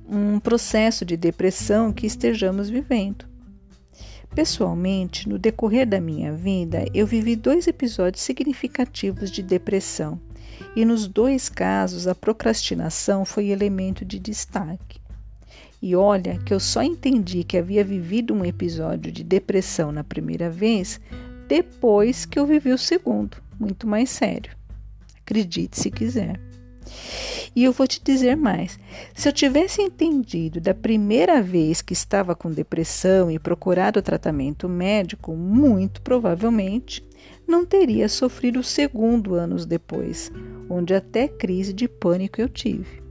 um 0.07 0.39
processo 0.39 1.03
de 1.03 1.17
depressão 1.17 1.91
que 1.91 2.07
estejamos 2.07 2.69
vivendo. 2.69 3.25
Pessoalmente, 4.33 5.27
no 5.27 5.37
decorrer 5.37 5.85
da 5.85 5.99
minha 5.99 6.31
vida, 6.31 6.85
eu 6.93 7.05
vivi 7.05 7.35
dois 7.35 7.67
episódios 7.67 8.23
significativos 8.23 9.29
de 9.29 9.43
depressão, 9.43 10.17
e 10.73 10.85
nos 10.85 11.05
dois 11.05 11.49
casos 11.49 12.07
a 12.07 12.15
procrastinação 12.15 13.25
foi 13.25 13.49
elemento 13.49 14.05
de 14.05 14.17
destaque. 14.17 15.01
E 15.81 15.97
olha 15.97 16.37
que 16.45 16.53
eu 16.53 16.61
só 16.61 16.81
entendi 16.81 17.43
que 17.43 17.57
havia 17.57 17.83
vivido 17.83 18.33
um 18.33 18.45
episódio 18.45 19.11
de 19.11 19.21
depressão 19.21 19.91
na 19.91 20.03
primeira 20.03 20.49
vez 20.49 20.97
depois 21.49 22.25
que 22.25 22.37
eu 22.37 22.45
vivi 22.45 22.71
o 22.71 22.77
segundo, 22.77 23.37
muito 23.59 23.87
mais 23.87 24.11
sério. 24.11 24.51
Acredite 25.19 25.79
se 25.79 25.89
quiser. 25.89 26.39
E 27.55 27.63
eu 27.63 27.71
vou 27.71 27.87
te 27.87 27.99
dizer 28.03 28.37
mais: 28.37 28.79
se 29.15 29.27
eu 29.27 29.33
tivesse 29.33 29.81
entendido 29.81 30.61
da 30.61 30.75
primeira 30.75 31.41
vez 31.41 31.81
que 31.81 31.91
estava 31.91 32.35
com 32.35 32.51
depressão 32.51 33.31
e 33.31 33.39
procurado 33.39 33.99
tratamento 33.99 34.69
médico, 34.69 35.35
muito 35.35 36.03
provavelmente 36.03 37.03
não 37.47 37.65
teria 37.65 38.07
sofrido 38.07 38.59
o 38.59 38.63
segundo 38.63 39.33
anos 39.33 39.65
depois, 39.65 40.31
onde 40.69 40.93
até 40.93 41.27
crise 41.27 41.73
de 41.73 41.87
pânico 41.87 42.39
eu 42.39 42.47
tive. 42.47 43.01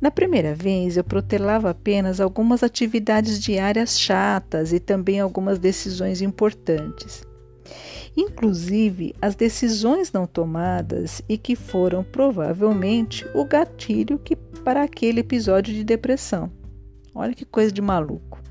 Na 0.00 0.10
primeira 0.10 0.54
vez, 0.54 0.96
eu 0.96 1.04
protelava 1.04 1.68
apenas 1.68 2.20
algumas 2.20 2.62
atividades 2.62 3.38
diárias 3.38 4.00
chatas 4.00 4.72
e 4.72 4.80
também 4.80 5.20
algumas 5.20 5.58
decisões 5.58 6.22
importantes 6.22 7.22
inclusive 8.16 9.14
as 9.20 9.34
decisões 9.34 10.12
não 10.12 10.26
tomadas 10.26 11.22
e 11.28 11.36
que 11.36 11.56
foram 11.56 12.04
provavelmente 12.04 13.26
o 13.34 13.44
gatilho 13.44 14.18
que 14.18 14.36
para 14.36 14.82
aquele 14.82 15.20
episódio 15.20 15.74
de 15.74 15.84
depressão. 15.84 16.50
Olha 17.14 17.34
que 17.34 17.44
coisa 17.44 17.70
de 17.70 17.82
maluco. 17.82 18.42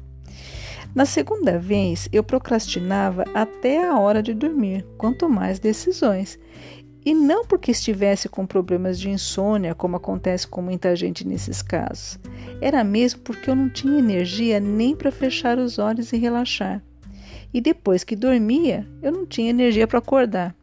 Na 0.94 1.06
segunda 1.06 1.58
vez, 1.58 2.08
eu 2.14 2.24
procrastinava 2.24 3.26
até 3.34 3.84
a 3.84 3.98
hora 3.98 4.22
de 4.22 4.34
dormir, 4.34 4.86
quanto 4.96 5.28
mais 5.28 5.58
decisões. 5.58 6.38
E 7.06 7.14
não 7.14 7.46
porque 7.46 7.72
estivesse 7.72 8.30
com 8.30 8.46
problemas 8.46 9.00
de 9.00 9.10
insônia, 9.10 9.74
como 9.74 9.98
acontece 9.98 10.48
com 10.48 10.62
muita 10.62 10.96
gente 10.96 11.28
nesses 11.28 11.62
casos. 11.62 12.20
Era 12.62 12.84
mesmo 12.84 13.22
porque 13.22 13.50
eu 13.50 13.56
não 13.56 13.70
tinha 13.70 13.98
energia 13.98 14.60
nem 14.60 14.96
para 14.96 15.12
fechar 15.12 15.58
os 15.58 15.80
olhos 15.80 16.14
e 16.14 16.18
relaxar 16.18 16.82
e 17.54 17.62
depois 17.62 18.04
que 18.04 18.16
dormia, 18.16 18.88
eu 19.02 19.12
não 19.12 19.26
tinha 19.26 19.50
energia 19.50 19.88
para 19.88 20.00
acordar. 20.00 20.56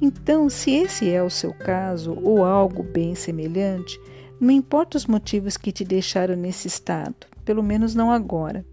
Então, 0.00 0.48
se 0.48 0.70
esse 0.72 1.08
é 1.10 1.22
o 1.22 1.30
seu 1.30 1.52
caso 1.52 2.18
ou 2.22 2.44
algo 2.44 2.82
bem 2.82 3.14
semelhante, 3.14 4.00
não 4.40 4.50
importa 4.50 4.96
os 4.96 5.06
motivos 5.06 5.56
que 5.56 5.70
te 5.70 5.84
deixaram 5.84 6.34
nesse 6.34 6.66
estado, 6.66 7.26
pelo 7.44 7.62
menos 7.62 7.94
não 7.94 8.10
agora. 8.10 8.64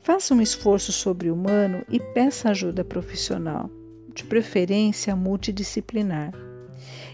Faça 0.00 0.34
um 0.34 0.40
esforço 0.40 0.92
sobre-humano 0.92 1.84
e 1.88 2.00
peça 2.00 2.50
ajuda 2.50 2.84
profissional, 2.84 3.70
de 4.14 4.24
preferência 4.24 5.14
multidisciplinar. 5.14 6.32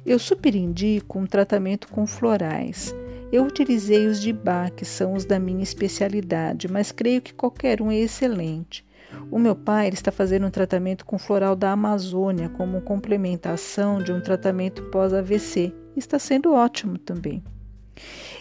Eu 0.05 0.19
super 0.19 0.55
indico 0.55 1.19
um 1.19 1.27
tratamento 1.27 1.89
com 1.89 2.07
florais. 2.07 2.95
Eu 3.33 3.45
utilizei 3.45 4.07
os 4.07 4.21
de 4.21 4.33
Bach, 4.33 4.71
que 4.71 4.85
são 4.85 5.15
os 5.15 5.25
da 5.25 5.39
minha 5.39 5.65
especialidade, 5.65 6.69
mas 6.69 6.93
creio 6.93 7.21
que 7.21 7.35
qualquer 7.35 7.83
um 7.83 7.91
é 7.91 7.99
excelente. 7.99 8.86
O 9.31 9.39
meu 9.39 9.55
pai 9.55 9.89
está 9.89 10.13
fazendo 10.13 10.47
um 10.47 10.51
tratamento 10.51 11.05
com 11.05 11.19
floral 11.19 11.57
da 11.57 11.73
Amazônia 11.73 12.49
como 12.49 12.81
complementação 12.81 14.03
de 14.03 14.13
um 14.13 14.21
tratamento 14.21 14.83
pós-AVC. 14.85 15.73
Está 15.97 16.19
sendo 16.19 16.53
ótimo 16.53 16.99
também. 16.99 17.43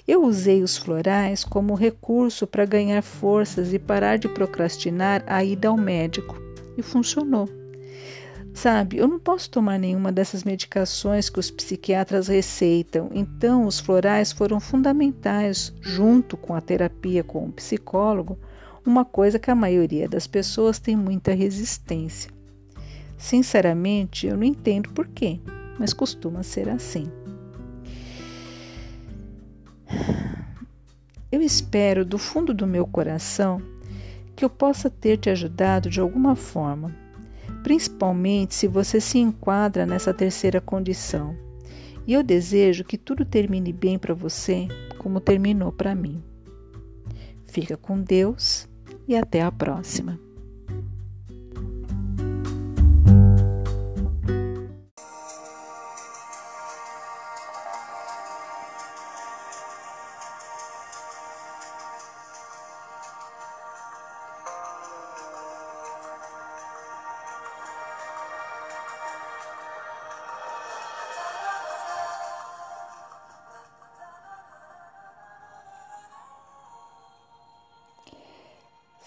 Eu 0.08 0.24
usei 0.24 0.62
os 0.62 0.78
florais 0.78 1.44
como 1.44 1.74
recurso 1.74 2.46
para 2.46 2.66
ganhar 2.66 3.02
forças 3.02 3.74
e 3.74 3.80
parar 3.80 4.18
de 4.18 4.28
procrastinar 4.28 5.24
a 5.26 5.44
ida 5.44 5.68
ao 5.68 5.78
médico. 5.78 6.40
E 6.78 6.82
funcionou. 6.82 7.50
Sabe, 8.54 8.98
eu 8.98 9.08
não 9.08 9.20
posso 9.20 9.50
tomar 9.50 9.78
nenhuma 9.78 10.14
dessas 10.14 10.46
medicações 10.46 11.30
que 11.30 11.40
os 11.40 11.52
psiquiatras 11.52 12.30
receitam, 12.30 13.10
então 13.14 13.66
os 13.66 13.82
florais 13.82 14.32
foram 14.32 14.62
fundamentais, 14.62 15.74
junto 15.82 16.38
com 16.38 16.54
a 16.54 16.62
terapia 16.62 17.22
com 17.22 17.46
o 17.46 17.52
psicólogo, 17.52 18.40
uma 18.86 19.04
coisa 19.04 19.40
que 19.40 19.50
a 19.50 19.56
maioria 19.56 20.08
das 20.08 20.28
pessoas 20.28 20.78
tem 20.78 20.96
muita 20.96 21.34
resistência. 21.34 22.30
Sinceramente, 23.18 24.28
eu 24.28 24.38
não 24.38 24.44
entendo 24.44 24.90
por 24.90 25.08
quê, 25.08 25.40
mas 25.80 25.94
costuma 25.94 26.44
ser 26.44 26.70
assim. 26.70 27.10
Eu 31.32 31.42
espero 31.42 32.06
do 32.06 32.18
fundo 32.18 32.54
do 32.54 32.68
meu 32.68 32.86
coração 32.86 33.62
que 34.36 34.46
eu 34.46 34.50
possa 34.50 34.90
ter 34.90 35.18
te 35.18 35.30
ajudado 35.30 35.90
de 35.90 36.00
alguma 36.00 36.36
forma, 36.36 36.94
principalmente 37.64 38.54
se 38.54 38.68
você 38.68 39.02
se 39.02 39.18
enquadra 39.18 39.86
nessa 39.86 40.14
terceira 40.14 40.62
condição. 40.62 41.36
E 42.06 42.14
eu 42.14 42.22
desejo 42.22 42.84
que 42.84 42.98
tudo 42.98 43.26
termine 43.26 43.74
bem 43.74 43.98
para 43.98 44.14
você, 44.14 44.68
como 45.00 45.20
terminou 45.20 45.72
para 45.72 45.96
mim. 45.96 46.22
Fica 47.48 47.76
com 47.76 48.00
Deus 48.00 48.68
e 49.08 49.16
até 49.16 49.42
a 49.42 49.52
próxima. 49.52 50.25